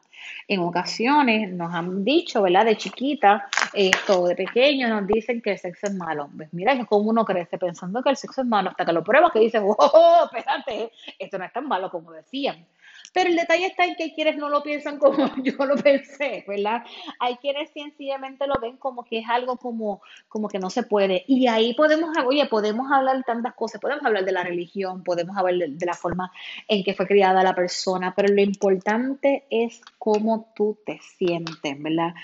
En 0.48 0.60
ocasiones 0.60 1.52
nos 1.52 1.74
han 1.74 2.04
dicho, 2.04 2.42
¿verdad? 2.42 2.66
De 2.66 2.78
chiquita, 2.78 3.48
esto, 3.74 4.28
de 4.28 4.36
pequeño, 4.36 4.90
nos 4.90 5.08
dicen 5.08 5.42
que 5.42 5.52
el 5.54 5.60
sexo 5.60 5.88
es 5.88 5.96
malo. 5.96 6.30
Pues 6.36 6.54
mira 6.54 6.78
que 6.78 6.86
como 6.86 7.10
uno 7.10 7.26
crece 7.26 7.58
pensando 7.58 8.04
que 8.04 8.10
el 8.10 8.18
sexo 8.18 8.42
es 8.42 8.48
malo 8.48 8.70
hasta 8.70 8.86
que 8.86 8.94
lo 8.94 9.04
pruebas 9.04 9.32
que 9.32 9.40
dices, 9.40 9.62
oh, 9.66 10.24
espérate, 10.26 10.92
esto 11.18 11.38
no 11.38 11.46
es 11.46 11.54
tan 11.54 11.68
malo 11.68 11.90
como 11.90 12.12
decían. 12.12 12.66
Pero 13.16 13.30
el 13.30 13.38
detalle 13.38 13.68
está 13.68 13.86
en 13.86 13.96
que 13.96 14.04
hay 14.04 14.12
quienes 14.12 14.36
no 14.36 14.50
lo 14.50 14.62
piensan 14.62 15.00
como 15.00 15.16
yo 15.42 15.54
lo 15.66 15.78
pensé, 15.78 16.44
¿verdad? 16.46 16.84
Hay 17.18 17.38
quienes 17.38 17.72
sencillamente 17.72 18.46
lo 18.46 18.56
ven 18.62 18.76
como 18.76 19.06
que 19.06 19.20
es 19.20 19.30
algo 19.30 19.56
como, 19.56 20.02
como 20.28 20.50
que 20.50 20.60
no 20.60 20.70
se 20.70 20.84
puede. 20.84 21.24
Y 21.26 21.48
ahí 21.48 21.74
podemos, 21.76 22.10
oye, 22.26 22.46
podemos 22.48 22.92
hablar 22.92 23.16
de 23.16 23.24
tantas 23.24 23.54
cosas, 23.54 23.80
podemos 23.80 24.06
hablar 24.06 24.26
de 24.26 24.34
la 24.34 24.44
religión, 24.44 25.02
podemos 25.02 25.38
hablar 25.38 25.70
de, 25.70 25.86
la 25.86 25.94
forma 25.94 26.30
en 26.68 26.84
que 26.84 26.94
fue 26.94 27.08
criada 27.08 27.42
la 27.42 27.56
persona, 27.56 28.14
pero 28.14 28.34
lo 28.34 28.42
importante 28.42 29.46
es 29.50 29.80
cómo 29.98 30.52
tú 30.54 30.78
te 30.86 31.00
sientes, 31.00 31.82
¿verdad? 31.82 32.16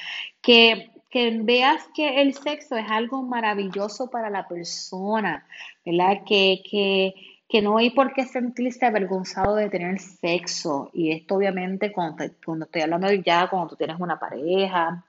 Que 0.41 0.91
que 1.12 1.30
veas 1.43 1.84
que 1.93 2.21
el 2.21 2.34
sexo 2.34 2.77
es 2.77 2.89
algo 2.89 3.21
maravilloso 3.21 4.10
para 4.10 4.30
la 4.30 4.47
persona, 4.47 5.45
¿verdad? 5.86 6.23
Que, 6.25 6.63
que, 6.63 7.13
que 7.52 7.62
no 7.62 7.78
hay 7.78 7.90
por 7.90 8.14
qué 8.14 8.24
sentirse 8.24 8.86
avergonzado 8.86 9.58
de 9.58 9.70
tener 9.70 10.00
sexo. 10.00 10.90
Y 10.94 11.12
esto 11.12 11.36
obviamente 11.36 11.92
cuando, 11.92 12.24
cuando 12.46 12.64
estoy 12.64 12.84
hablando 12.84 13.12
ya, 13.12 13.50
cuando 13.50 13.68
tú 13.68 13.76
tienes 13.76 14.00
una 14.00 14.18
pareja, 14.18 15.04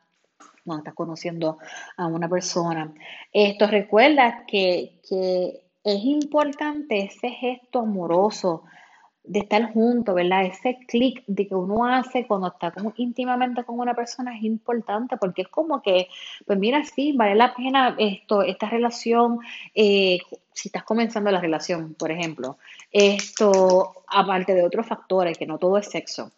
cuando 0.65 0.81
estás 0.81 0.95
conociendo 0.95 1.59
a 1.97 2.09
una 2.09 2.29
persona. 2.29 2.93
Esto 3.33 3.69
recuerda 3.69 4.45
que, 4.45 4.99
que 5.09 5.63
es 5.85 6.05
importante 6.05 7.05
ese 7.05 7.31
gesto 7.31 7.79
amoroso 7.79 8.65
de 9.25 9.41
estar 9.41 9.73
junto, 9.73 10.15
¿verdad? 10.15 10.47
Ese 10.47 10.79
clic 10.87 11.23
de 11.27 11.47
que 11.47 11.55
uno 11.55 11.87
hace 11.87 12.27
cuando 12.27 12.49
está 12.49 12.73
íntimamente 12.97 13.65
con 13.65 13.79
una 13.79 13.95
persona 13.95 14.37
es 14.37 14.43
importante 14.43 15.17
porque 15.17 15.43
es 15.43 15.49
como 15.49 15.81
que, 15.81 16.09
pues 16.45 16.59
mira, 16.59 16.85
sí, 16.85 17.13
vale 17.13 17.37
la 17.37 17.55
pena 17.55 17.95
esto, 17.99 18.43
esta 18.43 18.69
relación, 18.69 19.39
eh, 19.75 20.19
si 20.53 20.69
estás 20.69 20.83
comenzando 20.85 21.31
la 21.31 21.41
relación, 21.41 21.95
por 21.95 22.11
ejemplo, 22.11 22.59
esto, 22.91 24.05
aparte 24.09 24.55
de 24.55 24.65
otros 24.65 24.87
factores, 24.87 25.39
que 25.39 25.47
no 25.47 25.59
todo 25.59 25.79
es 25.79 25.87
sexo. 25.89 26.33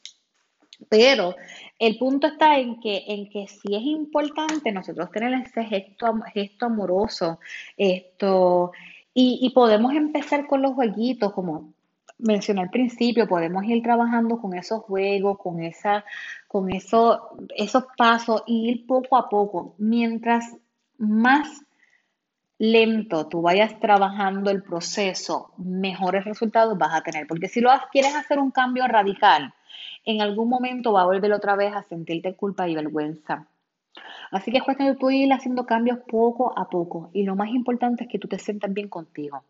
Pero 0.88 1.34
el 1.78 1.96
punto 1.96 2.26
está 2.26 2.58
en 2.58 2.80
que, 2.80 3.04
en 3.06 3.30
que 3.30 3.46
sí 3.48 3.74
es 3.74 3.82
importante 3.82 4.72
nosotros 4.72 5.10
tener 5.10 5.32
ese 5.40 5.64
gesto, 5.64 6.14
gesto 6.34 6.66
amoroso, 6.66 7.38
esto, 7.78 8.72
y, 9.14 9.38
y 9.40 9.50
podemos 9.50 9.94
empezar 9.94 10.46
con 10.46 10.60
los 10.60 10.74
jueguitos, 10.74 11.32
como 11.32 11.72
mencioné 12.18 12.62
al 12.62 12.70
principio, 12.70 13.28
podemos 13.28 13.64
ir 13.64 13.82
trabajando 13.82 14.40
con 14.40 14.54
esos 14.54 14.82
juegos, 14.82 15.38
con, 15.38 15.62
esa, 15.62 16.04
con 16.48 16.72
eso, 16.72 17.36
esos 17.56 17.84
pasos 17.96 18.42
y 18.46 18.70
ir 18.70 18.86
poco 18.86 19.16
a 19.16 19.28
poco. 19.28 19.74
Mientras 19.78 20.56
más 20.98 21.62
lento 22.58 23.26
tú 23.26 23.42
vayas 23.42 23.78
trabajando 23.80 24.50
el 24.50 24.62
proceso, 24.62 25.52
mejores 25.58 26.24
resultados 26.24 26.78
vas 26.78 26.94
a 26.94 27.02
tener. 27.02 27.26
Porque 27.26 27.48
si 27.48 27.60
lo 27.60 27.70
quieres 27.90 28.14
hacer 28.14 28.38
un 28.38 28.50
cambio 28.50 28.86
radical, 28.86 29.52
en 30.04 30.20
algún 30.20 30.48
momento 30.48 30.92
va 30.92 31.02
a 31.02 31.06
volver 31.06 31.32
otra 31.32 31.56
vez 31.56 31.74
a 31.74 31.82
sentirte 31.82 32.34
culpa 32.36 32.68
y 32.68 32.74
vergüenza. 32.74 33.46
Así 34.30 34.50
que 34.50 34.58
es 34.58 34.64
cuestión 34.64 34.88
de 34.88 34.96
tú 34.96 35.10
ir 35.10 35.32
haciendo 35.32 35.66
cambios 35.66 35.98
poco 36.08 36.56
a 36.58 36.68
poco. 36.68 37.10
Y 37.12 37.24
lo 37.24 37.36
más 37.36 37.48
importante 37.50 38.04
es 38.04 38.10
que 38.10 38.18
tú 38.18 38.28
te 38.28 38.38
sientas 38.38 38.72
bien 38.72 38.88
contigo 38.88 39.44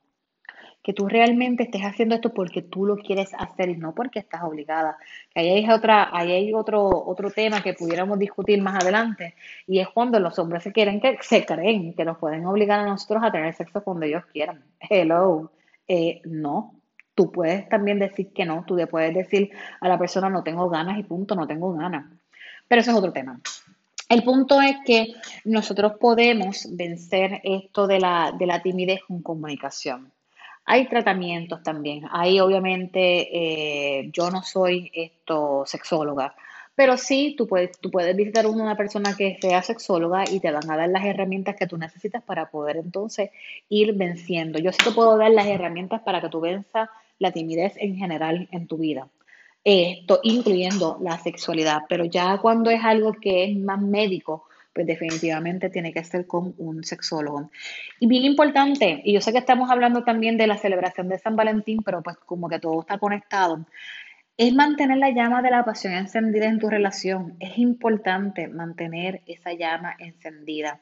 que 0.84 0.92
tú 0.92 1.08
realmente 1.08 1.62
estés 1.62 1.80
haciendo 1.80 2.14
esto 2.14 2.34
porque 2.34 2.60
tú 2.60 2.84
lo 2.84 2.98
quieres 2.98 3.32
hacer 3.38 3.70
y 3.70 3.76
no 3.76 3.94
porque 3.94 4.18
estás 4.18 4.42
obligada. 4.42 4.98
Que 5.32 5.40
ahí 5.40 5.48
hay, 5.48 5.70
otra, 5.70 6.10
ahí 6.12 6.30
hay 6.30 6.52
otro, 6.52 6.86
otro 7.06 7.30
tema 7.30 7.62
que 7.62 7.72
pudiéramos 7.72 8.18
discutir 8.18 8.60
más 8.60 8.84
adelante 8.84 9.34
y 9.66 9.78
es 9.80 9.88
cuando 9.88 10.20
los 10.20 10.38
hombres 10.38 10.62
se 10.62 10.72
quieren 10.72 11.00
que 11.00 11.16
se 11.22 11.46
creen 11.46 11.94
que 11.94 12.04
nos 12.04 12.18
pueden 12.18 12.44
obligar 12.44 12.80
a 12.80 12.86
nosotros 12.86 13.22
a 13.24 13.32
tener 13.32 13.54
sexo 13.54 13.82
cuando 13.82 14.04
ellos 14.04 14.24
quieran. 14.30 14.62
Hello, 14.78 15.50
eh, 15.88 16.20
no. 16.26 16.74
Tú 17.14 17.32
puedes 17.32 17.66
también 17.70 17.98
decir 17.98 18.34
que 18.34 18.44
no, 18.44 18.64
tú 18.66 18.76
le 18.76 18.86
puedes 18.86 19.14
decir 19.14 19.52
a 19.80 19.88
la 19.88 19.98
persona 19.98 20.28
no 20.28 20.42
tengo 20.42 20.68
ganas 20.68 20.98
y 20.98 21.02
punto, 21.02 21.34
no 21.34 21.46
tengo 21.46 21.72
ganas. 21.72 22.12
Pero 22.68 22.82
eso 22.82 22.90
es 22.90 22.96
otro 22.98 23.12
tema. 23.12 23.40
El 24.10 24.22
punto 24.22 24.60
es 24.60 24.76
que 24.84 25.14
nosotros 25.46 25.94
podemos 25.98 26.68
vencer 26.72 27.40
esto 27.42 27.86
de 27.86 28.00
la, 28.00 28.34
de 28.38 28.46
la 28.46 28.60
timidez 28.60 29.00
con 29.08 29.22
comunicación. 29.22 30.12
Hay 30.66 30.88
tratamientos 30.88 31.62
también. 31.62 32.06
Ahí 32.10 32.40
obviamente 32.40 33.98
eh, 34.00 34.10
yo 34.12 34.30
no 34.30 34.42
soy 34.42 34.90
esto 34.94 35.64
sexóloga, 35.66 36.34
pero 36.74 36.96
sí 36.96 37.34
tú 37.36 37.46
puedes, 37.46 37.78
tú 37.78 37.90
puedes 37.90 38.16
visitar 38.16 38.46
una 38.46 38.76
persona 38.76 39.14
que 39.16 39.38
sea 39.40 39.62
sexóloga 39.62 40.24
y 40.30 40.40
te 40.40 40.50
van 40.50 40.68
a 40.70 40.76
dar 40.76 40.88
las 40.88 41.04
herramientas 41.04 41.56
que 41.56 41.66
tú 41.66 41.76
necesitas 41.76 42.22
para 42.22 42.50
poder 42.50 42.76
entonces 42.76 43.30
ir 43.68 43.94
venciendo. 43.94 44.58
Yo 44.58 44.72
sí 44.72 44.78
te 44.82 44.90
puedo 44.90 45.16
dar 45.16 45.30
las 45.30 45.46
herramientas 45.46 46.00
para 46.02 46.20
que 46.20 46.28
tú 46.28 46.40
venzas 46.40 46.88
la 47.18 47.30
timidez 47.30 47.74
en 47.76 47.96
general 47.96 48.48
en 48.50 48.66
tu 48.66 48.78
vida. 48.78 49.08
Esto 49.62 50.20
incluyendo 50.22 50.98
la 51.00 51.18
sexualidad, 51.18 51.82
pero 51.88 52.04
ya 52.04 52.38
cuando 52.38 52.70
es 52.70 52.82
algo 52.84 53.12
que 53.14 53.44
es 53.44 53.56
más 53.56 53.80
médico, 53.80 54.46
pues 54.74 54.86
definitivamente 54.86 55.70
tiene 55.70 55.92
que 55.92 56.04
ser 56.04 56.26
con 56.26 56.54
un 56.58 56.82
sexólogo. 56.82 57.50
Y 58.00 58.06
bien 58.06 58.24
importante, 58.24 59.00
y 59.04 59.12
yo 59.14 59.20
sé 59.20 59.32
que 59.32 59.38
estamos 59.38 59.70
hablando 59.70 60.02
también 60.02 60.36
de 60.36 60.46
la 60.46 60.58
celebración 60.58 61.08
de 61.08 61.18
San 61.18 61.36
Valentín, 61.36 61.82
pero 61.84 62.02
pues 62.02 62.16
como 62.26 62.48
que 62.48 62.58
todo 62.58 62.80
está 62.80 62.98
conectado, 62.98 63.64
es 64.36 64.52
mantener 64.52 64.98
la 64.98 65.10
llama 65.10 65.42
de 65.42 65.50
la 65.50 65.64
pasión 65.64 65.92
encendida 65.92 66.46
en 66.46 66.58
tu 66.58 66.68
relación. 66.68 67.36
Es 67.38 67.56
importante 67.56 68.48
mantener 68.48 69.22
esa 69.26 69.52
llama 69.52 69.94
encendida. 69.98 70.80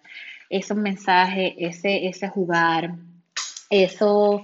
Esos 0.48 0.78
mensajes, 0.78 1.52
ese, 1.58 2.06
ese 2.06 2.28
jugar, 2.28 2.94
eso, 3.68 4.42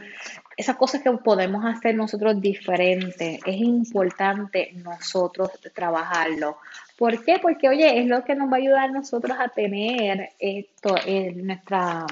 esas 0.59 0.77
cosas 0.77 1.03
que 1.03 1.11
podemos 1.13 1.65
hacer 1.65 1.95
nosotros 1.95 2.39
diferentes, 2.41 3.41
es 3.47 3.57
importante 3.57 4.73
nosotros 4.75 5.53
trabajarlo. 5.75 6.59
¿Por 6.99 7.25
qué? 7.25 7.39
Porque, 7.41 7.69
oye, 7.69 8.01
es 8.01 8.07
lo 8.09 8.25
que 8.25 8.35
nos 8.35 8.51
va 8.51 8.57
a 8.57 8.59
ayudar 8.59 8.89
a 8.89 8.93
nosotros 8.93 9.39
a 9.39 9.49
tener 9.49 10.31
esto 10.41 10.97
en 11.07 11.47
nuestra, 11.47 12.07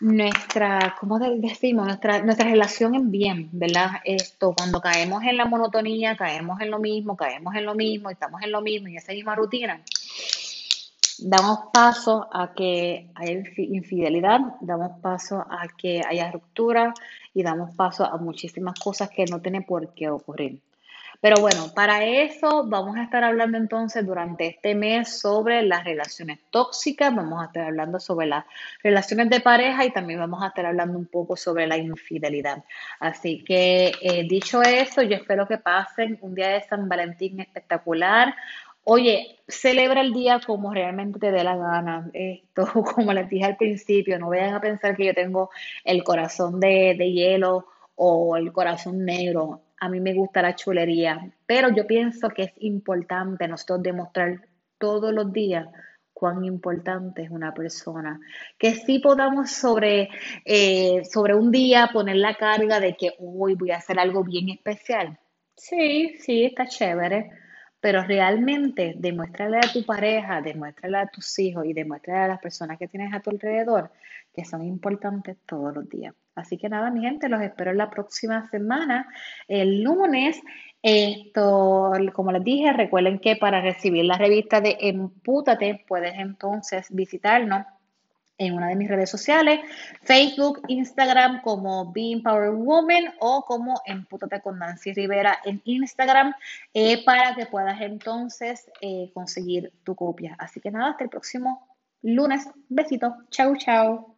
nuestra, 0.00 0.96
¿cómo 0.98 1.20
decimos? 1.20 1.86
Nuestra, 1.86 2.20
nuestra 2.20 2.50
relación 2.50 2.96
en 2.96 3.12
bien, 3.12 3.48
¿verdad? 3.52 4.00
Esto, 4.04 4.54
cuando 4.56 4.80
caemos 4.80 5.22
en 5.22 5.36
la 5.36 5.44
monotonía, 5.44 6.16
caemos 6.16 6.60
en 6.60 6.72
lo 6.72 6.80
mismo, 6.80 7.16
caemos 7.16 7.54
en 7.54 7.64
lo 7.64 7.76
mismo, 7.76 8.10
estamos 8.10 8.42
en 8.42 8.50
lo 8.50 8.60
mismo, 8.60 8.88
en 8.88 8.96
esa 8.96 9.12
misma 9.12 9.36
rutina, 9.36 9.80
damos 11.18 11.60
paso 11.72 12.28
a 12.32 12.54
que 12.54 13.08
haya 13.14 13.40
infidelidad, 13.56 14.40
damos 14.62 14.98
paso 15.00 15.38
a 15.38 15.68
que 15.78 16.02
haya 16.04 16.28
ruptura 16.32 16.92
y 17.32 17.44
damos 17.44 17.72
paso 17.76 18.04
a 18.04 18.16
muchísimas 18.16 18.78
cosas 18.80 19.10
que 19.10 19.24
no 19.26 19.40
tienen 19.40 19.62
por 19.62 19.94
qué 19.94 20.10
ocurrir. 20.10 20.60
Pero 21.24 21.40
bueno, 21.40 21.72
para 21.74 22.04
eso 22.04 22.66
vamos 22.66 22.98
a 22.98 23.02
estar 23.04 23.24
hablando 23.24 23.56
entonces 23.56 24.04
durante 24.04 24.46
este 24.46 24.74
mes 24.74 25.20
sobre 25.20 25.62
las 25.62 25.82
relaciones 25.82 26.38
tóxicas, 26.50 27.16
vamos 27.16 27.40
a 27.42 27.46
estar 27.46 27.64
hablando 27.64 27.98
sobre 27.98 28.26
las 28.26 28.44
relaciones 28.82 29.30
de 29.30 29.40
pareja 29.40 29.86
y 29.86 29.90
también 29.90 30.18
vamos 30.20 30.42
a 30.42 30.48
estar 30.48 30.66
hablando 30.66 30.98
un 30.98 31.06
poco 31.06 31.34
sobre 31.34 31.66
la 31.66 31.78
infidelidad. 31.78 32.62
Así 33.00 33.42
que 33.42 33.92
eh, 34.02 34.24
dicho 34.28 34.60
eso, 34.60 35.00
yo 35.00 35.16
espero 35.16 35.48
que 35.48 35.56
pasen 35.56 36.18
un 36.20 36.34
día 36.34 36.48
de 36.48 36.62
San 36.64 36.90
Valentín 36.90 37.40
espectacular. 37.40 38.34
Oye, 38.82 39.38
celebra 39.48 40.02
el 40.02 40.12
día 40.12 40.42
como 40.46 40.74
realmente 40.74 41.18
te 41.18 41.32
dé 41.32 41.42
la 41.42 41.56
gana. 41.56 42.10
Esto, 42.12 42.66
como 42.94 43.14
les 43.14 43.30
dije 43.30 43.46
al 43.46 43.56
principio, 43.56 44.18
no 44.18 44.28
vayan 44.28 44.52
a 44.52 44.60
pensar 44.60 44.94
que 44.94 45.06
yo 45.06 45.14
tengo 45.14 45.48
el 45.84 46.04
corazón 46.04 46.60
de, 46.60 46.94
de 46.98 47.12
hielo 47.12 47.66
o 47.94 48.36
el 48.36 48.52
corazón 48.52 49.06
negro 49.06 49.62
a 49.84 49.88
mí 49.88 50.00
me 50.00 50.14
gusta 50.14 50.40
la 50.40 50.54
chulería, 50.54 51.30
pero 51.46 51.68
yo 51.68 51.86
pienso 51.86 52.30
que 52.30 52.44
es 52.44 52.52
importante 52.60 53.46
nosotros 53.46 53.82
demostrar 53.82 54.40
todos 54.78 55.12
los 55.12 55.30
días 55.32 55.68
cuán 56.14 56.42
importante 56.44 57.22
es 57.22 57.30
una 57.30 57.52
persona. 57.52 58.18
Que 58.56 58.74
sí 58.74 59.00
podamos 59.00 59.50
sobre, 59.50 60.08
eh, 60.44 61.02
sobre 61.04 61.34
un 61.34 61.50
día 61.50 61.90
poner 61.92 62.16
la 62.16 62.34
carga 62.34 62.80
de 62.80 62.96
que 62.96 63.12
hoy 63.18 63.56
voy 63.56 63.72
a 63.72 63.76
hacer 63.76 63.98
algo 63.98 64.24
bien 64.24 64.48
especial. 64.48 65.18
Sí, 65.54 66.16
sí, 66.18 66.44
está 66.44 66.66
chévere, 66.66 67.30
pero 67.78 68.02
realmente 68.04 68.94
demuéstrale 68.96 69.58
a 69.58 69.72
tu 69.72 69.84
pareja, 69.84 70.40
demuéstrale 70.40 70.96
a 70.96 71.06
tus 71.08 71.38
hijos 71.38 71.66
y 71.66 71.74
demuéstrale 71.74 72.24
a 72.24 72.28
las 72.28 72.40
personas 72.40 72.78
que 72.78 72.88
tienes 72.88 73.12
a 73.12 73.20
tu 73.20 73.30
alrededor 73.30 73.90
que 74.34 74.44
son 74.44 74.64
importantes 74.64 75.36
todos 75.46 75.74
los 75.74 75.88
días. 75.88 76.14
Así 76.34 76.58
que 76.58 76.68
nada, 76.68 76.90
mi 76.90 77.02
gente, 77.02 77.28
los 77.28 77.40
espero 77.40 77.72
la 77.72 77.90
próxima 77.90 78.48
semana, 78.48 79.06
el 79.46 79.82
lunes. 79.82 80.40
Esto, 80.82 81.92
como 82.12 82.32
les 82.32 82.44
dije, 82.44 82.72
recuerden 82.72 83.18
que 83.18 83.36
para 83.36 83.60
recibir 83.60 84.04
la 84.04 84.18
revista 84.18 84.60
de 84.60 84.76
Empútate 84.80 85.84
puedes 85.86 86.14
entonces 86.18 86.88
visitarnos 86.90 87.64
en 88.36 88.54
una 88.54 88.68
de 88.68 88.76
mis 88.76 88.88
redes 88.88 89.10
sociales, 89.10 89.60
Facebook, 90.02 90.62
Instagram 90.66 91.40
como 91.42 91.92
Being 91.92 92.22
Power 92.22 92.50
Woman 92.50 93.14
o 93.20 93.44
como 93.46 93.80
Empútate 93.86 94.40
con 94.40 94.58
Nancy 94.58 94.92
Rivera 94.92 95.38
en 95.44 95.62
Instagram 95.64 96.34
eh, 96.74 97.04
para 97.04 97.34
que 97.36 97.46
puedas 97.46 97.80
entonces 97.80 98.68
eh, 98.80 99.10
conseguir 99.14 99.72
tu 99.84 99.94
copia. 99.94 100.34
Así 100.38 100.60
que 100.60 100.72
nada, 100.72 100.90
hasta 100.90 101.04
el 101.04 101.10
próximo 101.10 101.68
lunes. 102.02 102.48
Besito. 102.68 103.14
Chau, 103.30 103.56
chau. 103.56 104.13